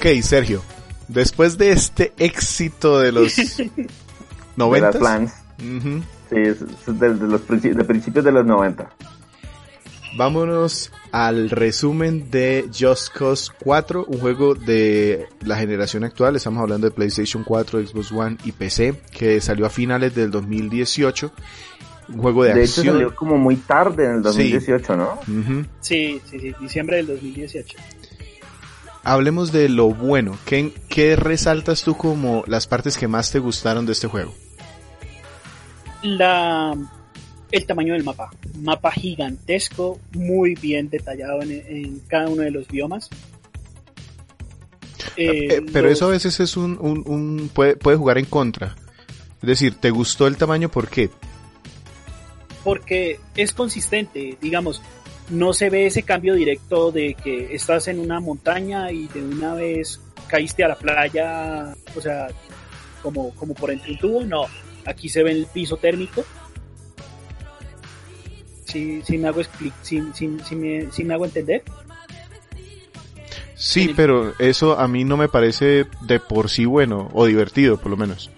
[0.00, 0.62] Ok, Sergio.
[1.08, 5.32] Después de este éxito de los De las 90 plans.
[5.58, 8.88] Sí, es, es de, de los principi- de principios de los 90.
[10.16, 16.88] Vámonos al resumen de Just Cause 4, un juego de la generación actual, estamos hablando
[16.88, 21.30] de PlayStation 4, Xbox One y PC, que salió a finales del 2018.
[22.08, 22.94] Un juego de, De hecho acción.
[22.96, 25.12] salió como muy tarde en el 2018, ¿no?
[25.28, 25.64] Ujú.
[25.80, 27.78] Sí, sí, sí, diciembre del 2018.
[29.02, 30.38] Hablemos de lo bueno.
[30.44, 34.34] ¿Qué, ¿Qué resaltas tú como las partes que más te gustaron de este juego?
[36.02, 36.74] La,
[37.50, 38.30] el tamaño del mapa.
[38.58, 43.08] Mapa gigantesco, muy bien detallado en, en cada uno de los biomas.
[45.16, 48.26] Eh, Eh, pero los- eso a veces es un, un, un- puede, puede jugar en
[48.26, 48.76] contra.
[49.42, 50.68] Es decir, ¿te gustó el tamaño?
[50.70, 51.10] ¿Por qué?
[52.62, 54.82] porque es consistente, digamos,
[55.30, 59.54] no se ve ese cambio directo de que estás en una montaña y de una
[59.54, 62.28] vez caíste a la playa, o sea,
[63.02, 64.44] como, como por entre un tubo, no,
[64.86, 66.24] aquí se ve el piso térmico.
[68.64, 69.72] Si, si me hago si,
[70.14, 71.62] si- si me, si me hago entender.
[73.56, 77.90] Sí, pero eso a mí no me parece de por sí bueno o divertido, por
[77.90, 78.30] lo menos.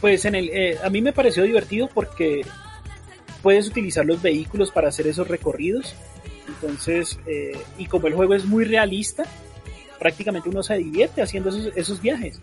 [0.00, 2.44] Pues en el, eh, a mí me pareció divertido porque
[3.42, 5.94] puedes utilizar los vehículos para hacer esos recorridos.
[6.48, 9.24] Entonces, eh, y como el juego es muy realista,
[9.98, 12.40] prácticamente uno se divierte haciendo esos, esos viajes.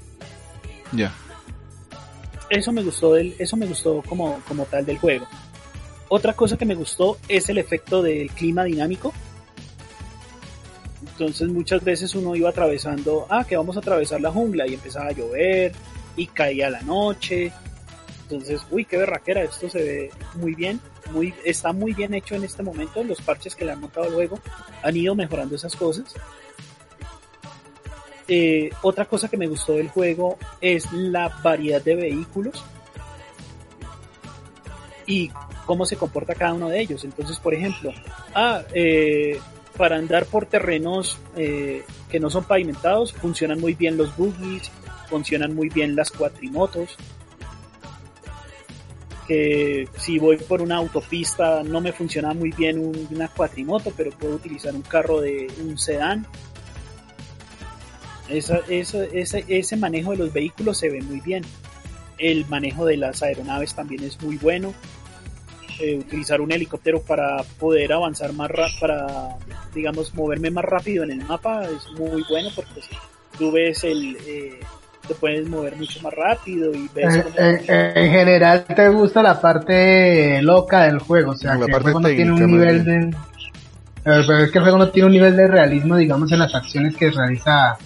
[0.91, 1.13] Ya.
[2.49, 5.27] Eso me gustó del, eso me gustó como, como tal del juego.
[6.07, 9.13] Otra cosa que me gustó es el efecto del clima dinámico.
[11.01, 15.07] Entonces muchas veces uno iba atravesando, ah, que vamos a atravesar la jungla y empezaba
[15.07, 15.73] a llover
[16.15, 17.51] y caía la noche.
[18.29, 20.79] Entonces, uy, qué berraquera, esto se ve muy bien,
[21.11, 23.03] muy, está muy bien hecho en este momento.
[23.03, 24.39] Los parches que le han montado al juego
[24.83, 26.13] han ido mejorando esas cosas.
[28.27, 32.63] Eh, otra cosa que me gustó del juego es la variedad de vehículos
[35.07, 35.31] y
[35.65, 37.03] cómo se comporta cada uno de ellos.
[37.03, 37.91] Entonces, por ejemplo,
[38.35, 39.39] ah, eh,
[39.75, 44.69] para andar por terrenos eh, que no son pavimentados, funcionan muy bien los buggies,
[45.09, 46.95] funcionan muy bien las cuatrimotos.
[49.97, 54.35] Si voy por una autopista no me funciona muy bien un- una cuatrimoto, pero puedo
[54.35, 56.25] utilizar un carro de un sedán.
[58.29, 61.43] Esa- esa- ese, ese manejo de los vehículos se ve muy bien.
[62.17, 64.73] El manejo de las aeronaves también es muy bueno.
[65.79, 69.37] Eh, utilizar un helicóptero para poder avanzar más ra- para
[69.73, 72.85] digamos moverme más rápido en el mapa es muy bueno porque pues,
[73.37, 74.59] tú ves el eh,
[75.09, 79.21] te puedes mover mucho más rápido y ves En, cómo- en- en general te gusta
[79.21, 82.45] la parte loca del juego, o sea, La que parte el juego no tiene un
[82.51, 82.97] nivel de...
[82.99, 83.11] Eh,
[84.03, 86.95] Pero es que el juego no tiene un nivel de realismo, digamos, en las acciones
[86.95, 87.77] que realiza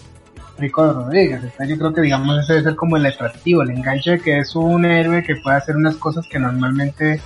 [0.59, 1.41] Rico Rodríguez.
[1.43, 4.39] Entonces yo creo que, digamos, ese debe ser como el atractivo, el enganche de que
[4.39, 7.19] es un héroe que puede hacer unas cosas que normalmente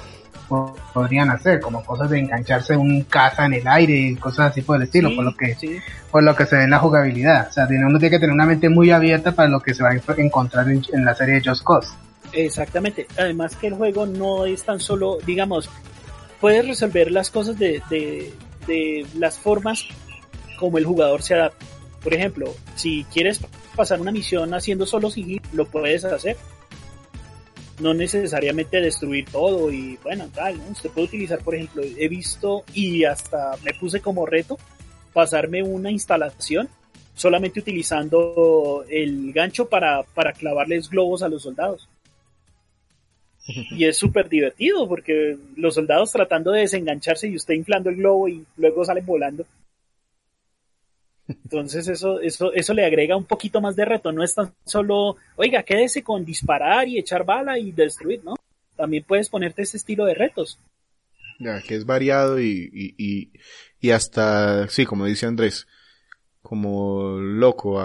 [0.47, 4.63] po- podrían hacer, como cosas de engancharse un caza en el aire y cosas así
[4.63, 5.77] por el estilo, Sí, por lo que sí,
[6.09, 7.49] por lo que se ve en la jugabilidad.
[7.49, 9.89] O sea, uno tiene que tener una mente muy abierta para lo que se va
[9.89, 11.89] a encontrar en, en la serie de Just Cause.
[12.33, 13.05] Exactamente.
[13.15, 15.69] Además que el juego no es tan solo, digamos,
[16.41, 18.33] puedes resolver las cosas de, de,
[18.65, 19.87] de las formas
[20.57, 21.63] como el jugador se adapta.
[22.01, 23.39] Por ejemplo, si quieres
[23.75, 26.37] pasar una misión haciendo solo sigilo, lo puedes hacer.
[27.79, 30.71] No necesariamente destruir todo y bueno, tal, ¿no?
[30.71, 34.57] Usted puede utilizar, por ejemplo, he visto y hasta me puse como reto
[35.13, 36.69] pasarme una instalación
[37.13, 41.89] solamente utilizando el gancho para, para clavarles globos a los soldados.
[43.47, 48.27] Y es súper divertido porque los soldados tratando de desengancharse y usted inflando el globo
[48.27, 49.45] y luego salen volando.
[51.27, 54.11] Entonces eso, eso, eso le agrega un poquito más de reto.
[54.11, 58.35] No es tan solo, oiga, quédese con disparar y echar bala y destruir, ¿no?
[58.75, 60.59] También puedes ponerte ese estilo de retos.
[61.39, 63.31] Ya, que es variado y, y, y,
[63.79, 65.67] y hasta, sí, como dice Andrés,
[66.41, 67.81] como loco.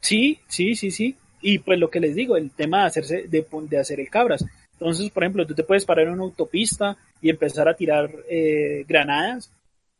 [0.00, 1.16] Sí, sí, sí, sí.
[1.40, 4.44] Y pues lo que les digo, el tema de hacerse, de, de hacer el cabras.
[4.72, 8.84] Entonces, por ejemplo, tú te puedes parar en una autopista y empezar a tirar eh,
[8.86, 9.50] granadas,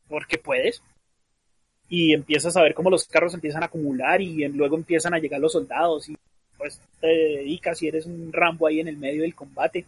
[0.09, 0.83] porque puedes.
[1.89, 5.41] Y empiezas a ver cómo los carros empiezan a acumular y luego empiezan a llegar
[5.41, 6.17] los soldados y
[6.59, 9.87] pues te dedicas y eres un Rambo ahí en el medio del combate.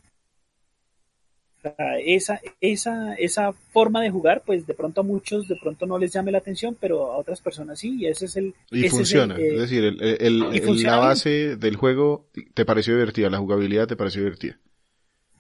[1.59, 5.85] O sea, esa, esa, esa forma de jugar, pues de pronto a muchos de pronto
[5.85, 8.55] no les llame la atención, pero a otras personas sí, y ese es el...
[8.71, 9.37] Y ese es el, funciona.
[9.37, 13.97] eh, es decir, el, funciona la base del juego te pareció divertida, la jugabilidad te
[13.97, 14.59] pareció divertida.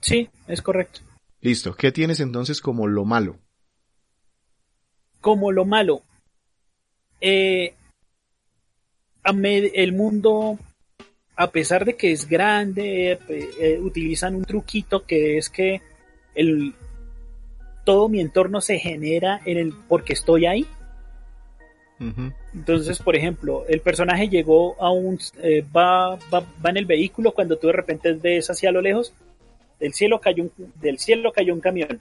[0.00, 1.00] Sí, es correcto.
[1.40, 1.74] Listo.
[1.74, 3.38] ¿Qué tienes entonces como lo malo?
[5.22, 6.02] Como lo malo,
[7.20, 7.74] eh,
[9.24, 10.58] el mundo,
[11.36, 15.80] a pesar de que es grande, eh, utilizan un truquito que es que
[16.34, 16.74] el,
[17.84, 20.66] todo mi entorno se genera en el porque estoy ahí.
[22.54, 27.32] Entonces, por ejemplo, el personaje llegó a un eh, va, va, va en el vehículo
[27.32, 29.12] cuando tú de repente ves hacia lo lejos,
[29.78, 32.00] del cielo cayó un, del cielo cayó un camión,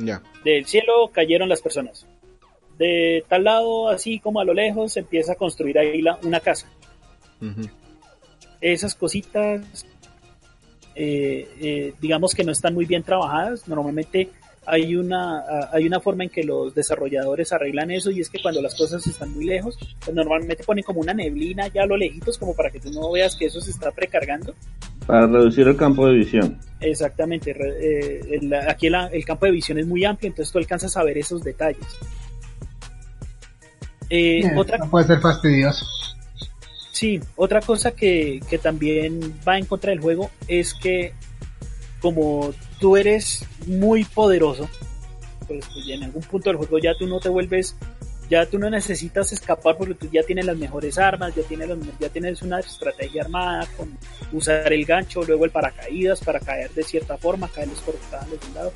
[0.00, 0.20] Ya.
[0.44, 2.04] del cielo cayeron las personas.
[2.82, 6.40] De tal lado, así como a lo lejos, se empieza a construir ahí la- una
[6.40, 6.66] casa.
[8.60, 9.60] Esas cositas,
[10.94, 13.66] eh, eh, digamos que no están muy bien trabajadas.
[13.68, 14.30] Normalmente
[14.64, 18.40] hay una, a- hay una forma en que los desarrolladores arreglan eso y es que
[18.40, 21.96] cuando las cosas están muy lejos, pues normalmente ponen como una neblina ya a lo
[21.96, 24.54] lejitos como para que tú no veas que eso se está precargando.
[25.06, 26.58] Para reducir el campo de visión.
[26.80, 30.96] Exactamente, eh, el- aquí la- el campo de visión es muy amplio, entonces tú alcanzas
[30.96, 31.86] a ver esos detalles.
[34.14, 35.86] Eh, otra no puede ser fastidioso.
[36.92, 41.14] Sí, otra cosa que, que también va en contra del juego es que
[42.02, 44.68] como tú eres muy poderoso,
[45.48, 47.74] pues, pues, en algún punto del juego ya tú no te vuelves,
[48.28, 51.78] ya tú no necesitas escapar porque tú ya tienes las mejores armas, ya tienes, las-
[51.98, 53.96] ya tienes una estrategia armada con
[54.32, 58.54] usar el gancho, luego el paracaídas para caer de cierta forma, caerles por de un
[58.54, 58.72] lado,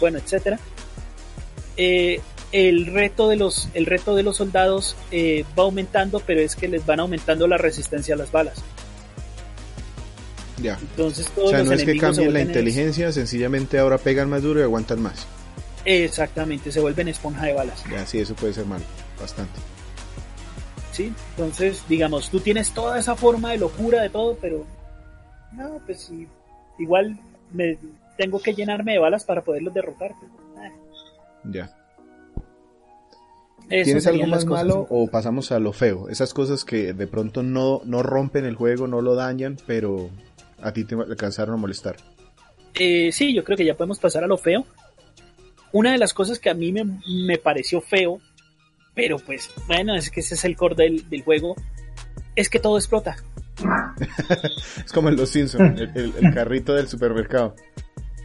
[0.00, 0.58] bueno, etcétera.
[1.76, 2.20] Eh,
[2.52, 6.66] el reto de los el reto de los soldados eh, va aumentando pero es que
[6.68, 8.62] les van aumentando la resistencia a las balas
[10.62, 10.78] Ya.
[10.80, 14.42] entonces todos O sea, los no es que cambien la inteligencia, sencillamente ahora pegan más
[14.42, 15.26] duro y aguantan más.
[15.84, 18.84] exactamente se vuelven esponja de balas Ya, sí, eso puede ser malo.
[19.20, 19.58] Bastante.
[20.92, 24.64] sí entonces digamos tú tienes toda esa forma de locura de todo pero
[25.52, 26.26] no pues sí,
[26.78, 27.18] igual
[27.52, 27.78] me
[28.16, 30.72] tengo que llenarme de balas para poderlos derrotar eh,
[31.44, 31.74] Ya.
[33.68, 34.66] ¿Tienes algo más cosas.
[34.66, 36.08] malo o pasamos a lo feo?
[36.08, 40.10] Esas cosas que de pronto no, no rompen el juego, no lo dañan, pero
[40.62, 41.96] a ti te alcanzaron a molestar.
[42.74, 44.64] Eh, sí, yo creo que ya podemos pasar a lo feo.
[45.72, 46.84] Una de las cosas que a mí me,
[47.26, 48.20] me pareció feo,
[48.94, 51.54] pero pues bueno, es que ese es el core del, del juego,
[52.36, 53.16] es que todo explota.
[54.84, 57.54] Es como en Los Simpsons, el, el- el carrito del supermercado.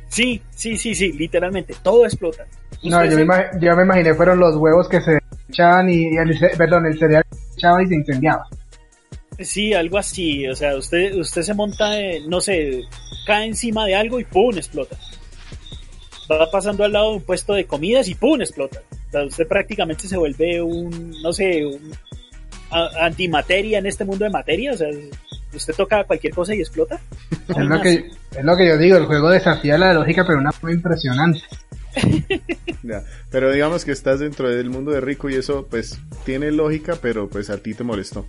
[0.08, 2.46] Sí, sí, sí, sí, literalmente, todo explota.
[2.84, 5.20] No, yo me, yo me imaginé fueron los huevos que se
[5.50, 8.48] echaban y, y el, perdón, el cereal se echaba y se incendiaba.
[9.40, 12.82] Sí, algo así, o sea, usted, usted se monta, eh, no sé,
[13.26, 14.56] cae encima de algo y ¡pum!
[14.56, 14.96] explota.
[16.32, 18.40] Va pasando al lado de un puesto de comidas y ¡pum!
[18.42, 18.80] explota.
[19.08, 21.92] O sea, usted prácticamente se vuelve un, no sé, un
[22.70, 24.88] a- antimateria en este mundo de materia, o sea,
[25.54, 27.00] usted toca cualquier cosa y explota.
[27.50, 30.52] Es lo, que, es lo que yo digo, el juego desafía la lógica, pero una
[30.52, 31.42] forma impresionante.
[32.84, 33.04] Ya.
[33.30, 37.30] Pero digamos que estás dentro del mundo de Rico y eso pues tiene lógica, pero
[37.30, 38.26] pues a ti te molestó.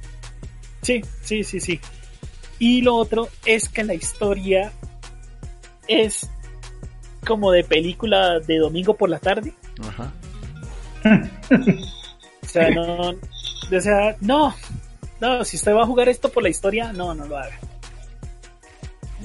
[0.82, 1.80] Sí, sí, sí, sí.
[2.60, 4.70] Y lo otro es que la historia
[5.88, 6.30] es
[7.26, 9.54] como de película de domingo por la tarde.
[9.82, 10.12] Ajá.
[12.42, 14.54] O sea, no, o sea, no,
[15.20, 17.58] no, si usted va a jugar esto por la historia, no, no lo haga.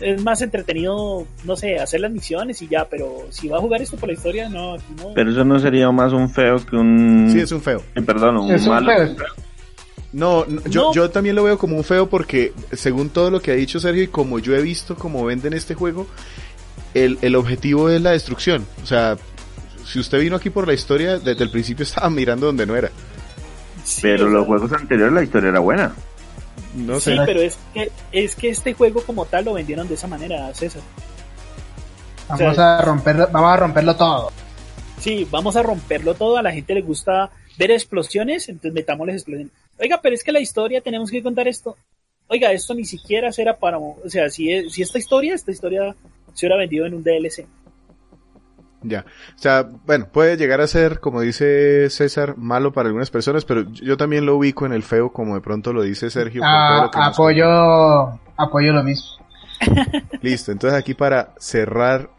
[0.01, 3.81] Es más entretenido, no sé, hacer las misiones y ya, pero si va a jugar
[3.81, 5.13] esto por la historia, no, aquí no.
[5.13, 7.29] Pero eso no sería más un feo que un...
[7.31, 7.81] Sí, es un feo.
[7.95, 8.87] Eh, Perdón, un Es un malo.
[8.91, 9.15] feo.
[10.11, 10.93] No, no, yo, No.
[10.93, 14.03] yo también lo veo como un feo porque según todo lo que ha dicho Sergio
[14.03, 16.07] y como yo he visto cómo venden este juego,
[16.93, 18.65] el, el objetivo es la destrucción.
[18.81, 19.17] O sea,
[19.85, 22.89] si usted vino aquí por la historia, desde el principio estaba mirando donde no era.
[23.83, 25.93] Sí, Pero los juegos anteriores la historia era buena.
[26.75, 30.07] No Sí, pero es que, es que este juego como tal lo vendieron de esa
[30.07, 30.81] manera, César.
[32.27, 34.31] Vamos sea, a romperlo, vamos a romperlo todo.
[34.99, 39.53] Sí, vamos a romperlo todo, a la gente le gusta ver explosiones, entonces metámosles explosiones.
[39.79, 41.75] Oiga, pero es que la historia, tenemos que contar esto.
[42.27, 43.79] Oiga, esto ni siquiera será para...
[43.79, 45.95] O sea, si, es- si esta historia, esta historia
[46.33, 47.47] se hubiera vendido en un DLC.
[48.81, 49.05] Ya.
[49.35, 53.69] O sea, bueno, puede llegar a ser, como dice César, malo para algunas personas, pero
[53.71, 56.41] yo también lo ubico en el feo, como de pronto lo dice Sergio.
[56.45, 57.45] Ah, lo que nos apoyo,
[58.37, 59.25] apoyo lo mismo.
[60.21, 62.09] Listo, entonces aquí para cerrar,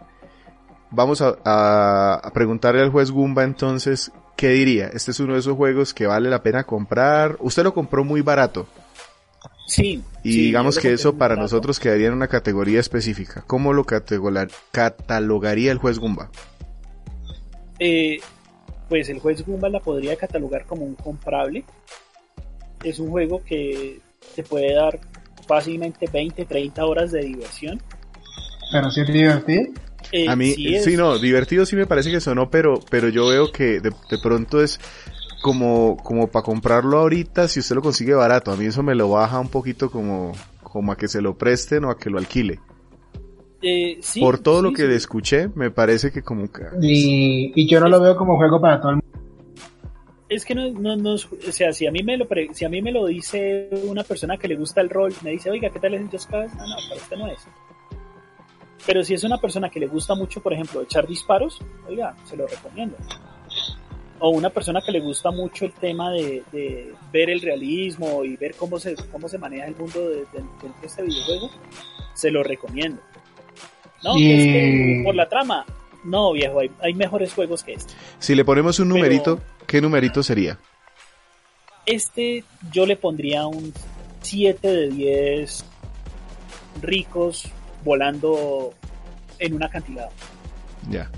[0.90, 4.88] vamos a, a- a preguntarle al juez Gumba entonces, ¿qué diría?
[4.92, 7.36] Este es uno de esos juegos que vale la pena comprar.
[7.40, 8.66] Usted lo compró muy barato
[9.70, 10.02] Sí.
[10.24, 13.44] y sí, digamos que eso para nosotros quedaría en una categoría específica.
[13.46, 16.28] ¿Cómo lo catalogaría el juez Gumba?
[17.78, 18.18] Eh,
[18.88, 21.64] pues el juez Goomba la podría catalogar como un comprable.
[22.82, 24.00] Es un juego que
[24.34, 24.98] te puede dar
[25.46, 27.80] fácilmente 20, 30 horas de diversión.
[28.72, 29.62] Pero sí es divertido.
[30.12, 33.08] Eh, A mí, sí sí, es- no, divertido sí me parece que sonó, pero, pero
[33.08, 34.80] yo veo que de, de pronto es
[35.40, 38.52] como, como para comprarlo ahorita si usted lo consigue barato.
[38.52, 40.32] A mí eso me lo baja un poquito como,
[40.62, 42.60] como a que se lo presten o a que lo alquile.
[43.62, 44.92] Eh, sí, Por todo sí, lo que sí.
[44.94, 46.62] escuché, me parece que como que...
[46.80, 49.06] Y, y yo no lo veo como juego para todo el mundo.
[50.30, 51.18] Es que no, no, no, o
[51.52, 54.36] sea, si a mí me lo pre- si a mí me lo dice una persona
[54.38, 56.54] que le gusta el rol, me dice, oiga, ¿qué tal es el Just Cause?
[56.56, 57.40] No, no, para este no es.
[58.86, 62.36] Pero si es una persona que le gusta mucho, por ejemplo, echar disparos, oiga, se
[62.36, 62.96] lo recomiendo.
[64.20, 68.36] O una persona que le gusta mucho el tema de, de ver el realismo y
[68.36, 70.44] ver cómo se, cómo se maneja el mundo de, de-
[70.82, 71.50] este videojuego,
[72.14, 73.00] se lo recomiendo.
[74.04, 75.64] No, que es que Y- por la trama,
[76.04, 77.94] no, viejo, hay, hay mejores juegos que este.
[78.18, 80.58] Si le ponemos un Pero- numerito, ¿qué numerito sería?
[81.86, 83.72] Este yo le pondría un
[84.20, 85.64] 7 de 10
[86.82, 87.48] ricos
[87.84, 88.74] volando
[89.38, 90.10] en un acantilado.
[90.90, 91.10] Ya.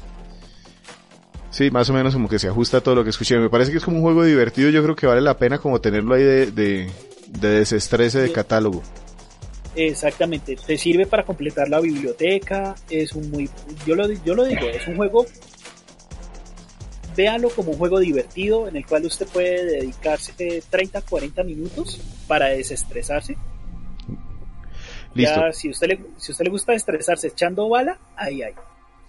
[1.52, 3.38] Sí, más o menos como que se ajusta a todo lo que escuché.
[3.38, 4.70] Me parece que es como un juego divertido.
[4.70, 6.90] Yo creo que vale la pena como tenerlo ahí de, de,
[7.28, 8.82] de desestrese de catálogo.
[9.74, 13.48] Exactamente, te sirve para completar la biblioteca, es un muy,
[13.86, 15.24] yo lo, yo lo digo, es un juego,
[17.16, 22.48] véalo como un juego divertido en el cual usted puede dedicarse 30, 40 minutos para
[22.48, 23.38] desestresarse.
[25.14, 25.40] Listo.
[25.40, 28.52] Ya, si usted le, si usted le gusta estresarse echando bala, ahí hay.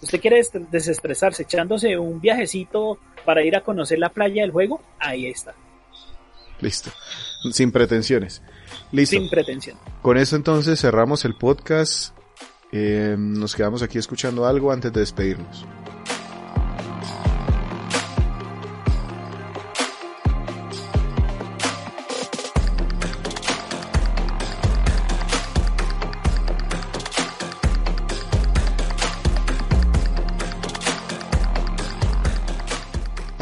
[0.04, 4.82] Usted quiere est- desestresarse echándose un viajecito para ir a conocer la playa del juego,
[5.00, 5.54] ahí está,
[6.60, 6.92] Listo.
[7.52, 8.42] Sin pretensiones.
[8.92, 9.18] Listo.
[9.18, 9.78] sin pretensión.
[10.02, 12.16] Con eso entonces cerramos el podcast.
[12.72, 15.66] Eh, nos quedamos aquí escuchando algo antes de despedirnos.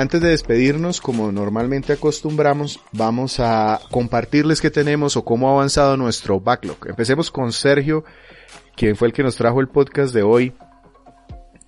[0.02, 5.96] Antes de despedirnos, como normalmente acostumbramos, vamos a compartirles qué tenemos o cómo ha avanzado
[5.96, 6.88] nuestro backlog.
[6.88, 8.04] Empecemos con Sergio,
[8.76, 10.54] quien fue el que nos trajo el podcast de hoy.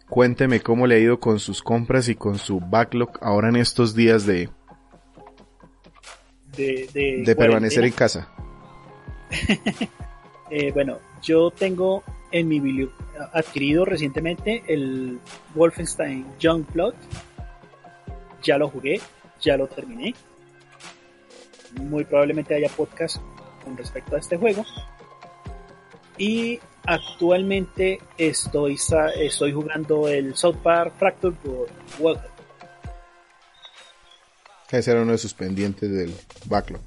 [0.09, 3.93] Cuénteme cómo le ha ido con sus compras y con su backlog ahora en estos
[3.93, 4.49] días de,
[6.57, 8.29] De, de, de permanecer en casa.
[10.55, 12.91] Eh, bueno, yo tengo en mi biblio
[13.31, 15.17] adquirido recientemente el
[15.55, 16.93] Wolfenstein Youngblood.
[18.43, 18.99] Ya lo jugué,
[19.41, 20.13] ya lo terminé.
[21.81, 23.17] Muy probablemente haya podcast
[23.63, 24.65] con respecto a este juego.
[26.17, 28.77] Y actualmente estoy,
[29.15, 31.35] estoy jugando el South Park Fractured
[31.99, 32.21] World.
[34.69, 36.13] Ese era uno de sus pendientes del
[36.45, 36.81] backlog.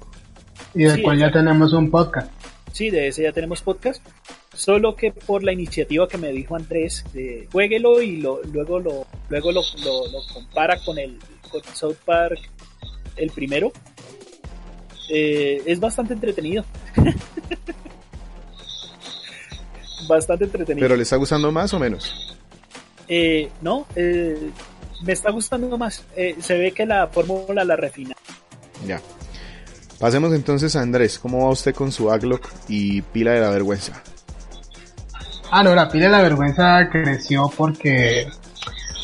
[0.73, 2.29] Y del Sí, cual ya tenemos un podcast.
[2.73, 4.05] Sí, de ese ya tenemos podcast.
[4.57, 9.05] Solo que por la iniciativa que me dijo Andrés de jueguelo y lo, luego lo
[9.29, 11.19] luego lo, lo- lo compara con el
[11.51, 12.39] con South Park
[13.15, 13.71] el primero.
[15.09, 16.65] eh, es bastante entretenido.
[20.07, 20.85] bastante entretenido.
[20.85, 22.35] ¿Pero le está gustando más o menos?
[23.07, 24.49] Eh, no, eh,
[25.03, 26.03] me está gustando más.
[26.15, 28.15] Eh, se ve que la fórmula la refina.
[28.85, 29.01] Ya.
[29.99, 31.17] Pasemos entonces a Andrés.
[31.19, 34.03] ¿Cómo va usted con su backlog y pila de la vergüenza?
[35.51, 38.27] Ah, no, la pila de la vergüenza creció porque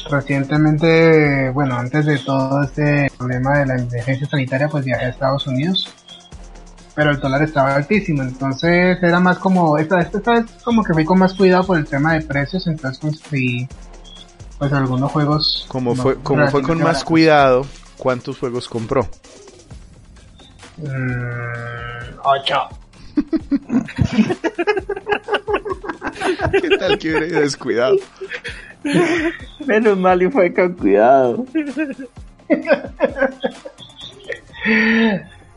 [0.09, 5.47] recientemente, bueno, antes de todo este problema de la emergencia sanitaria, pues viajé a Estados
[5.47, 5.89] Unidos.
[6.95, 11.05] Pero el dólar estaba altísimo, entonces era más como, esta, esta vez como que fui
[11.05, 13.67] con más cuidado por el tema de precios, entonces conseguí
[14.59, 15.65] pues algunos juegos.
[15.67, 17.65] Como no, fue, como fue con más cuidado,
[17.97, 19.07] ¿cuántos juegos compró?
[20.77, 22.82] Mm, ocho.
[26.61, 27.95] ¿Qué tal que hubiera ido descuidado?
[29.65, 31.45] Menos mal y fue con cuidado.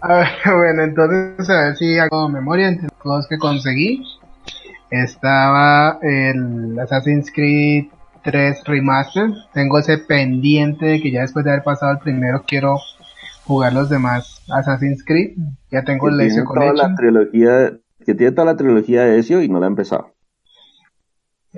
[0.01, 4.05] A ver, bueno, entonces a ver si hago memoria entre los juegos que conseguí.
[4.91, 7.87] Estaba el Assassin's Creed
[8.23, 9.31] 3 Remaster.
[9.53, 12.79] Tengo ese pendiente de que ya después de haber pasado el primero quiero
[13.45, 15.37] jugar los demás Assassin's Creed.
[15.71, 17.73] Ya tengo el tiene Ezio toda la trilogía,
[18.05, 20.15] que tiene toda la trilogía de Ezio y no la ha empezado.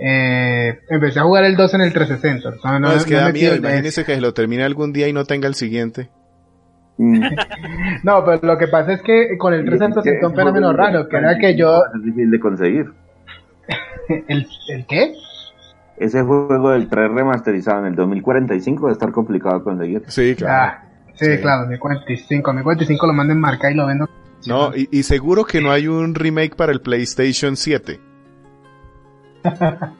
[0.00, 2.70] Eh, empecé a jugar el 2 en el 360.
[2.70, 3.56] No, No, es que no he da miedo.
[3.56, 6.10] Imagínese que lo termine algún día y no tenga el siguiente.
[6.98, 7.22] Mm.
[8.04, 11.08] No, pero lo que pasa es que con el 360 Que sentó un fenómeno raro,
[11.08, 11.82] que era que yo...
[11.94, 12.86] Es difícil de conseguir.
[14.28, 15.14] ¿El, ¿El qué?
[15.96, 20.02] Ese juego del 3 remasterizado en el 2045 va a estar complicado de conseguir.
[20.06, 20.54] Sí, claro.
[20.54, 20.87] Ah,
[21.18, 21.38] sí, Sí.
[21.42, 22.50] claro, 2045.
[22.52, 24.08] 2045 lo mando en marca y lo vendo.
[24.46, 28.00] No, y, y seguro que no hay un remake para el PlayStation 7.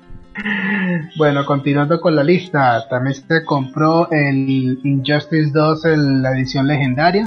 [1.16, 7.27] Bueno, continuando con la lista, también se compró el Injustice 2 en la edición legendaria.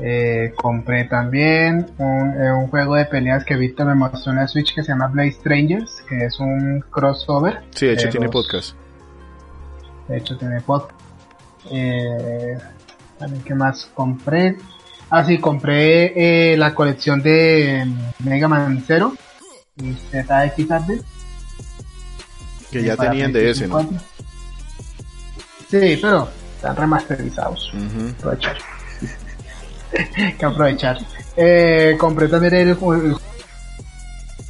[0.00, 4.46] Eh, compré también un, eh, un juego de peleas que Víctor me mostró en la
[4.46, 7.62] Switch que se llama Blade Strangers, que es un crossover.
[7.70, 8.76] Sí, de hecho de tiene los- podcast.
[10.08, 10.93] De hecho tiene podcast.
[11.70, 12.58] Eh,
[13.18, 14.56] también, ¿qué más compré?
[15.10, 17.86] Ah, sí, compré eh, la colección de
[18.20, 19.14] Mega Man Zero
[19.76, 21.02] y ZX Advent.
[22.70, 23.76] Que ya tenían de ese, ¿no?
[23.78, 24.14] PlayStation 4.
[25.70, 27.72] Sí, pero están remasterizados.
[28.18, 28.56] Aprovechar.
[30.38, 30.98] que aprovechar.
[31.36, 33.16] Eh, compré también el, el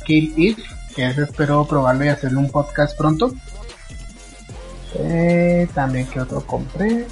[0.05, 0.59] Kill It,
[0.95, 3.33] que ese espero probarlo y hacerle un podcast pronto.
[4.99, 7.07] Eh, también que otro compré.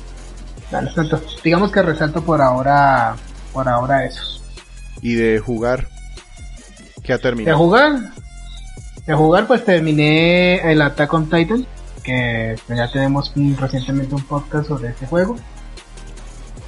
[1.44, 3.14] Digamos que resalto por ahora,
[3.52, 4.42] por ahora esos.
[5.02, 5.88] Y de jugar,
[7.02, 7.58] que ha De terminado.
[7.58, 7.92] jugar,
[9.06, 11.66] de jugar pues terminé el Attack on Titan,
[12.02, 15.36] que pues, ya tenemos un- recientemente un podcast sobre este juego.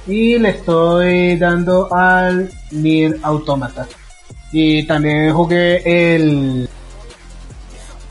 [0.07, 3.87] Y le estoy dando al Nier Automata.
[4.51, 5.81] Y también jugué
[6.15, 6.69] el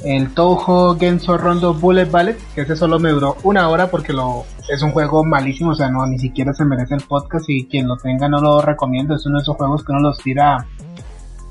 [0.05, 4.45] el Touhou Genso Rondo Bullet Ballet, que ese solo me duró una hora porque lo
[4.69, 7.87] es un juego malísimo, o sea, no ni siquiera se merece el podcast y quien
[7.89, 10.67] lo tenga no lo recomiendo, es uno de esos juegos que uno los tira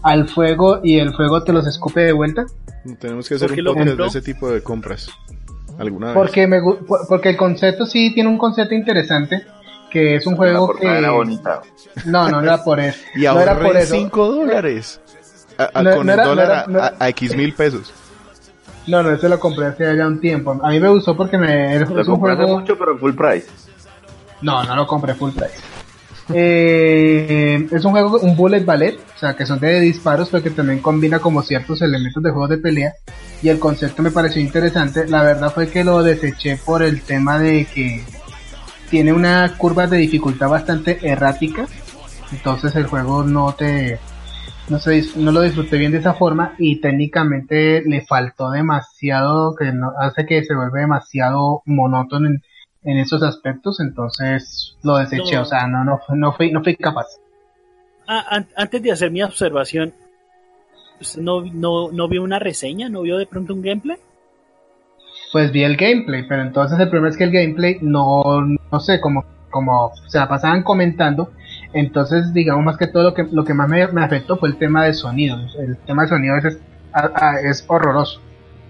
[0.02, 2.46] al fuego y el fuego te los escupe de vuelta.
[3.00, 5.08] Tenemos que hacer ¿Por qué un lo podcast de ese tipo de compras.
[5.80, 6.16] ¿Alguna vez?
[6.16, 6.60] Porque me
[7.08, 9.44] porque el concepto sí tiene un concepto interesante
[9.90, 11.62] que es un La juego portada que era bonita.
[12.06, 15.00] no no era por eso Y no era por ahorré eso 5 dólares.
[15.58, 17.36] A- a- No- con no el era- no dólar era- a- no- a, a X
[17.38, 17.94] mil pesos.
[18.88, 20.60] No no ese lo compré hace ya un tiempo.
[20.62, 23.14] A mí me gustó porque me es Lo un compré hace juego mucho, pero full
[23.14, 23.48] price.
[24.42, 25.62] no no lo compré full price.
[26.34, 30.52] Eh, es un juego un bullet ballet o sea que son de disparos pero que
[30.52, 32.94] también combina como ciertos elementos de juegos de pelea.
[33.42, 35.08] Y el concepto me pareció interesante.
[35.08, 38.04] La verdad fue que lo deseché por el tema de que
[38.90, 41.66] tiene una curva de dificultad bastante errática.
[42.32, 44.00] Entonces el juego no te
[44.70, 49.56] no sé dis- no lo disfruté bien de esa forma y técnicamente le faltó demasiado
[49.56, 52.42] que no, hace que se vuelve demasiado monótono en,
[52.84, 55.42] en esos aspectos entonces lo deseché No.
[55.42, 57.08] o sea no no no fui no fui capaz
[58.08, 59.94] Ah, an- antes de hacer mi observación,
[61.00, 62.90] ¿usted no, no, no vio una reseña?
[62.90, 63.96] ¿No vio de pronto un gameplay?
[65.32, 68.22] pues vi el gameplay, pero entonces el problema es que el gameplay no,
[68.72, 71.32] no sé, como, como se la pasaban comentando,
[71.74, 74.58] entonces digamos más que todo lo que, lo que más me, me afectó fue el
[74.58, 76.58] tema de sonido, el tema de sonido es,
[77.44, 78.22] es horroroso.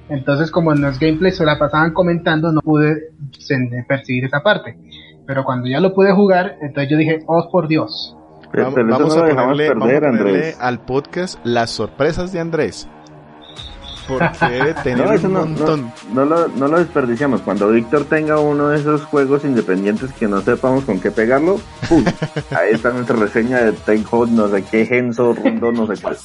[0.09, 4.77] Entonces como en los gameplays se la pasaban comentando, no pude sen- percibir esa parte.
[5.25, 8.15] Pero cuando ya lo pude jugar, entonces yo dije, oh por Dios.
[8.51, 10.57] Pero, Vamos, pero eso vamos no a ponerle, vamos a perder, ponerle Andrés.
[10.59, 12.87] al podcast las sorpresas de Andrés.
[14.07, 15.93] Porque debe tener No, eso un no, montón.
[16.13, 17.41] no, no lo, no lo desperdiciamos.
[17.41, 22.03] Cuando Víctor tenga uno de esos juegos independientes que no sepamos con qué pegarlo, ¡pum!
[22.51, 26.17] ahí está nuestra reseña de Take Hold, no sé qué, Genso, Rondo, no sé cuál.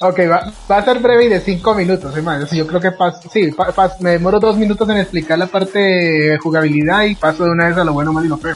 [0.00, 2.46] Ok, va, va a ser breve y de 5 minutos, hermano.
[2.52, 5.78] Yo creo que paso, sí, pa- pas- me demoro dos minutos en explicar la parte
[5.80, 8.54] de jugabilidad y paso de una vez a lo bueno, malo y lo feo.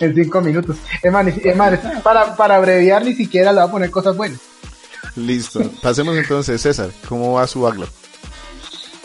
[0.00, 0.76] En 5 minutos.
[1.02, 4.14] Es más, ni- es más, para, para abreviar ni siquiera le voy a poner cosas
[4.16, 4.38] buenas.
[5.26, 5.60] Listo.
[5.82, 6.90] Pasemos entonces, César.
[7.08, 7.88] ¿Cómo va su backlog?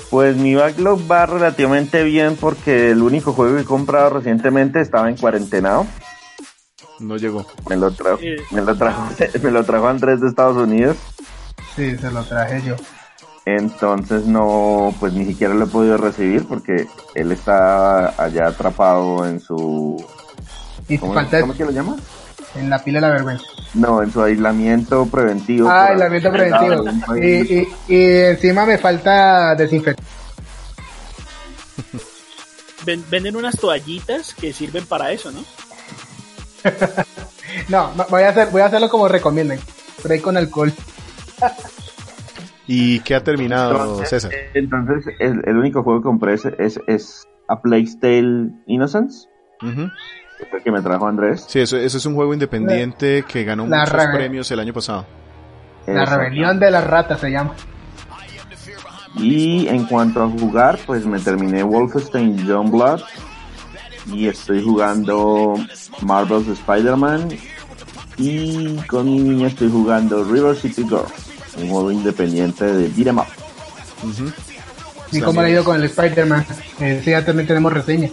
[0.09, 5.09] Pues mi backlog va relativamente bien porque el único juego que he comprado recientemente estaba
[5.09, 5.85] en cuarentenado.
[6.99, 7.45] No llegó.
[7.67, 8.19] Me lo trajo,
[8.51, 9.09] me lo trajo,
[9.43, 10.95] me lo trajo Andrés de Estados Unidos.
[11.75, 12.75] Sí, se lo traje yo.
[13.45, 19.39] Entonces no, pues ni siquiera lo he podido recibir porque él está allá atrapado en
[19.39, 20.03] su...
[20.87, 21.95] Y ¿Cómo, falta ¿cómo es que lo llama?
[22.55, 23.45] En la pila de la vergüenza.
[23.73, 25.69] No, en su aislamiento preventivo.
[25.69, 26.73] Ah, aislamiento preventivo.
[26.87, 30.05] en un Y, y, y encima me falta desinfectar.
[32.85, 35.43] Ven- venden unas toallitas que sirven para eso, ¿no?
[37.69, 39.59] No, voy a hacer, voy a hacerlo como recomiendan.
[39.99, 40.73] Spray con alcohol.
[42.67, 44.31] ¿Y qué ha terminado, Entonces, César?
[44.53, 49.27] entonces el, el único juego que compré es, es, es A Plague Tale Innocence,
[49.61, 49.89] Ujú.
[50.45, 51.45] Que fue el que me trajo Andrés.
[51.47, 55.05] Sí, eso, eso es un juego independiente que ganó muchos rebe- premios el año pasado.
[55.87, 57.53] La rebelión de las ratas se llama.
[59.17, 63.01] Y en cuanto a jugar, pues me terminé Wolfenstein Youngblood
[64.11, 65.53] y estoy jugando
[66.01, 67.29] Marvel's Spider-Man
[68.17, 71.13] y con mi niña estoy jugando River City Girls,
[71.61, 73.25] un juego independiente de beat'em up.
[74.03, 74.31] Ujú.
[75.11, 76.45] ¿Y cómo le ha ido con el Spider-Man?
[76.81, 78.09] Eh, sí, ya también tenemos reseña.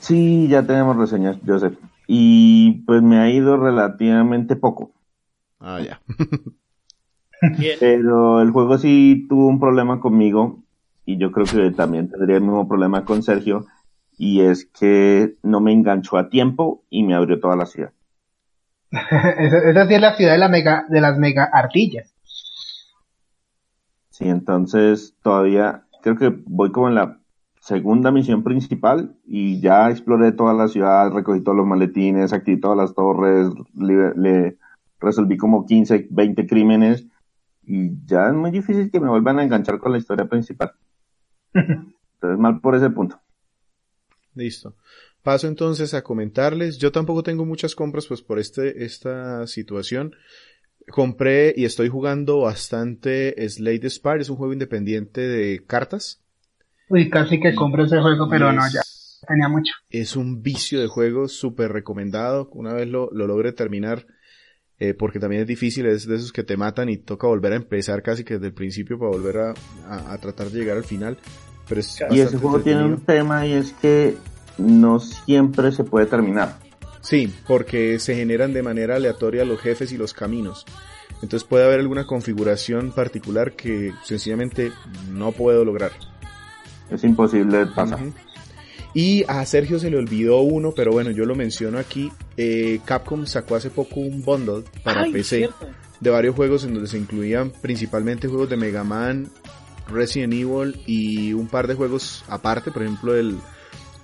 [0.00, 1.78] Sí, ya tenemos reseñas, Joseph.
[2.06, 4.92] Y pues me ha ido relativamente poco.
[5.60, 6.00] Ah, ya.
[7.78, 10.62] Pero el juego sí tuvo un problema conmigo
[11.04, 13.66] y yo creo que también tendría el mismo problema con Sergio
[14.18, 17.92] y es que no me enganchó a tiempo y me abrió toda la ciudad.
[18.90, 22.14] esa, esa sí es la ciudad de, la mega, de las mega ardillas.
[24.10, 27.19] Sí, entonces todavía creo que voy como en la
[27.60, 32.76] segunda misión principal y ya exploré toda la ciudad, recogí todos los maletines, activé todas
[32.76, 34.58] las torres, le, le
[34.98, 37.06] resolví como 15, 20 crímenes
[37.62, 40.72] y ya es muy difícil que me vuelvan a enganchar con la historia principal.
[41.54, 43.20] Entonces mal por ese punto.
[44.34, 44.76] Listo.
[45.22, 46.78] Paso entonces a comentarles.
[46.78, 50.14] Yo tampoco tengo muchas compras pues por este, esta situación.
[50.88, 54.20] Compré y estoy jugando bastante Slade Spire.
[54.20, 56.22] Es un juego independiente de cartas.
[56.90, 58.80] Uy, casi que compro ese juego, pero Y no, es- ya
[59.26, 59.72] tenía mucho.
[59.88, 62.50] Es un vicio de juego súper recomendado.
[62.52, 64.06] Una vez lo, lo logré terminar,
[64.78, 67.56] eh, porque también es difícil, es de esos que te matan y toca volver a
[67.56, 69.54] empezar casi que desde el principio para volver a,
[69.86, 71.16] a- a tratar de llegar al final.
[71.68, 74.16] Pero es Y ese juego tiene un tema y es que
[74.58, 76.58] no siempre se puede terminar.
[77.02, 80.66] Sí, porque se generan de manera aleatoria los jefes y los caminos.
[81.22, 84.72] Entonces puede haber alguna configuración particular que sencillamente
[85.10, 85.92] no puedo lograr.
[86.90, 88.00] Es imposible pasar.
[88.92, 92.10] Y a Sergio se le olvidó uno, pero bueno, yo lo menciono aquí.
[92.36, 95.68] Eh, Capcom sacó hace poco un bundle para Ay, PC cierto.
[96.00, 99.28] de varios juegos en donde se incluían principalmente juegos de Mega Man,
[99.88, 103.36] Resident Evil y un par de juegos aparte, por ejemplo el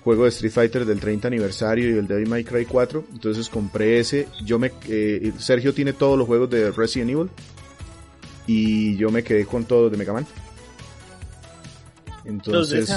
[0.03, 3.03] juego de Street Fighter del 30 aniversario y el Devil May Cry 4.
[3.11, 4.29] Entonces compré ese.
[4.45, 7.29] Yo me, eh, Sergio tiene todos los juegos de Resident Evil
[8.45, 10.25] y yo me quedé con todos de Mega Man.
[12.27, 12.89] Entonces,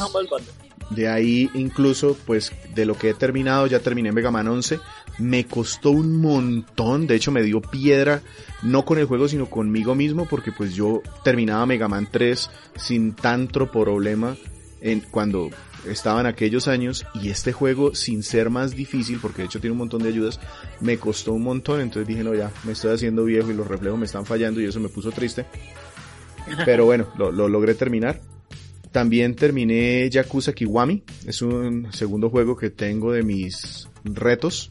[0.91, 4.81] de ahí incluso, pues, de lo que he terminado, ya terminé Mega Man 11.
[5.19, 8.23] Me costó un montón, de hecho me dio piedra,
[8.63, 13.15] no con el juego, sino conmigo mismo, porque pues yo terminaba Mega Man 3 sin
[13.15, 14.37] tanto problema
[14.81, 15.51] en, cuando
[15.87, 19.73] estaba en aquellos años, y este juego, sin ser más difícil, porque de hecho tiene
[19.73, 20.41] un montón de ayudas,
[20.81, 23.99] me costó un montón, entonces dije, no, ya, me estoy haciendo viejo y los reflejos
[23.99, 25.47] me están fallando y eso me puso triste.
[26.65, 28.21] Pero bueno, lo, lo logré terminar.
[28.93, 31.03] También terminé Yakuza Kiwami.
[31.27, 34.71] Es un segundo juego que tengo de mis retos.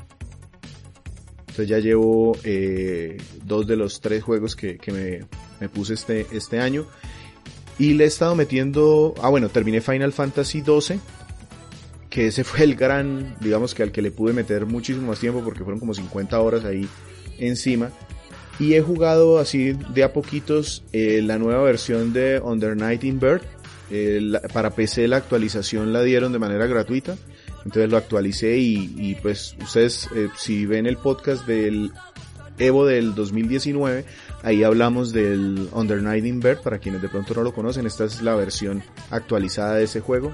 [1.41, 5.19] Entonces ya llevo eh, dos de los tres juegos que, que me,
[5.59, 6.85] me puse este, este año.
[7.77, 9.15] Y le he estado metiendo...
[9.21, 10.99] Ah, bueno, terminé Final Fantasy XII.
[12.09, 15.41] Que ese fue el gran, digamos que al que le pude meter muchísimo más tiempo
[15.43, 16.87] porque fueron como 50 horas ahí
[17.37, 17.89] encima.
[18.59, 23.17] Y he jugado así de a poquitos eh, la nueva versión de Under Night in
[23.17, 23.41] Bird.
[23.91, 27.15] Eh, la- para PC la actualización la dieron de manera gratuita.
[27.65, 31.91] Entonces lo actualicé y, y pues ustedes eh, si ven el podcast del
[32.57, 34.05] Evo del 2019,
[34.43, 36.61] ahí hablamos del Under Night in Bird.
[36.61, 40.33] Para quienes de pronto no lo conocen, esta es la versión actualizada de ese juego.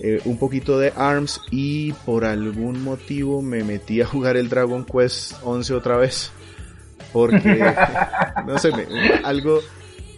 [0.00, 4.84] Eh, un poquito de ARMS y por algún motivo me metí a jugar el Dragon
[4.84, 6.30] Quest 11 otra vez
[7.14, 7.64] porque
[8.46, 8.84] no sé, me-
[9.24, 9.60] algo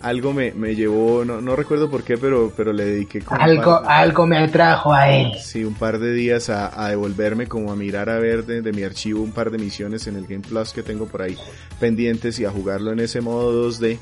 [0.01, 3.81] algo me, me llevó, no, no recuerdo por qué, pero, pero le dediqué como Algo,
[3.81, 5.33] de- algo me atrajo a él.
[5.41, 8.73] sí, un par de días a, a devolverme como a mirar a ver de, de
[8.73, 11.37] mi archivo un par de misiones en el Game Plus que tengo por ahí
[11.81, 13.99] pendientes y a jugarlo en ese modo 2D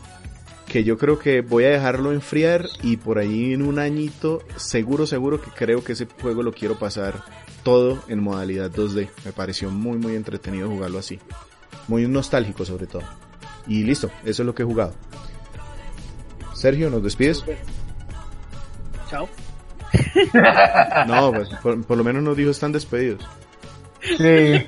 [0.67, 5.07] que yo creo que voy a dejarlo enfriar y por ahí en un añito seguro
[5.07, 7.23] seguro que creo que ese juego lo quiero pasar
[7.63, 9.09] todo en modalidad 2D.
[9.25, 11.19] Me pareció muy muy entretenido jugarlo así.
[11.89, 13.03] Muy nostálgico sobre todo.
[13.69, 14.93] Y listo, eso es lo que he jugado.
[16.57, 17.45] Sergio, ¿nos despides?
[19.11, 19.29] Chao.
[21.07, 23.23] No, pues, por, por lo menos nos dijo están despedidos.
[24.03, 24.67] Sí.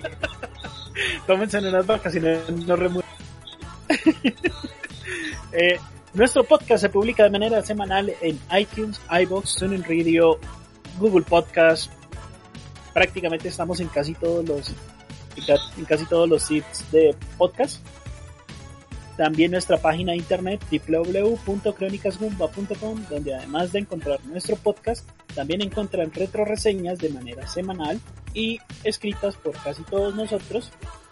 [1.26, 3.10] Tómense en unas vacaciones, no remuevan.
[5.50, 5.80] Eh,
[6.12, 10.38] nuestro podcast se publica de manera semanal en iTunes, iBox, TuneIn Radio,
[10.98, 11.90] Google Podcast.
[12.92, 14.74] Prácticamente estamos en casi todos los
[15.78, 17.80] en casi todos los sitios de podcast.
[19.18, 26.44] También nuestra página de internet www.cronicasgumba.com donde además de encontrar nuestro podcast, también encuentran retro
[26.44, 27.98] reseñas de manera semanal
[28.32, 30.70] y escritas por casi todos nosotros.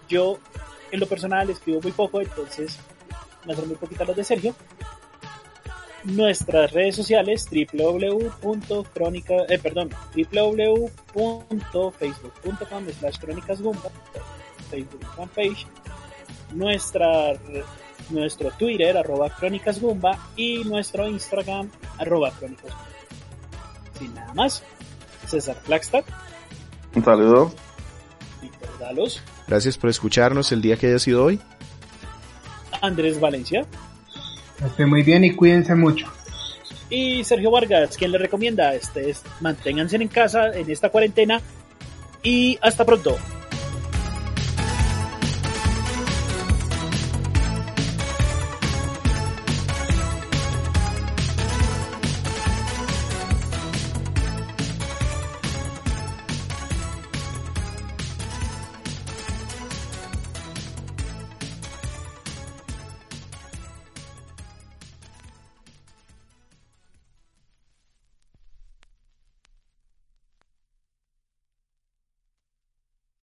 [0.09, 0.39] Yo,
[0.93, 2.79] en lo personal, escribo muy poco, entonces
[3.45, 4.55] me hacen muy poquitas las de Sergio.
[6.05, 13.91] Nuestras redes sociales www.crónica, eh, perdón, www.facebook.com slash crónicasgumba,
[14.71, 15.67] Facebook fanpage,
[16.55, 17.33] nuestra,
[18.11, 22.87] nuestro Twitter arroba crónicasgumba y nuestro Instagram arroba crónicasgumba.
[23.99, 24.63] Sin nada más,
[25.27, 26.05] César Flagstad,
[26.95, 27.53] Un saludo.
[28.43, 31.41] Víctor Dalos, Gracias por escucharnos el día que haya sido hoy.
[32.83, 33.67] Andrés Valencia,
[34.65, 36.07] Esté muy bien y cuídense mucho.
[36.89, 41.41] Y Sergio Vargas, quien le recomienda, este, es, manténganse en casa en esta cuarentena
[42.23, 43.17] y hasta pronto.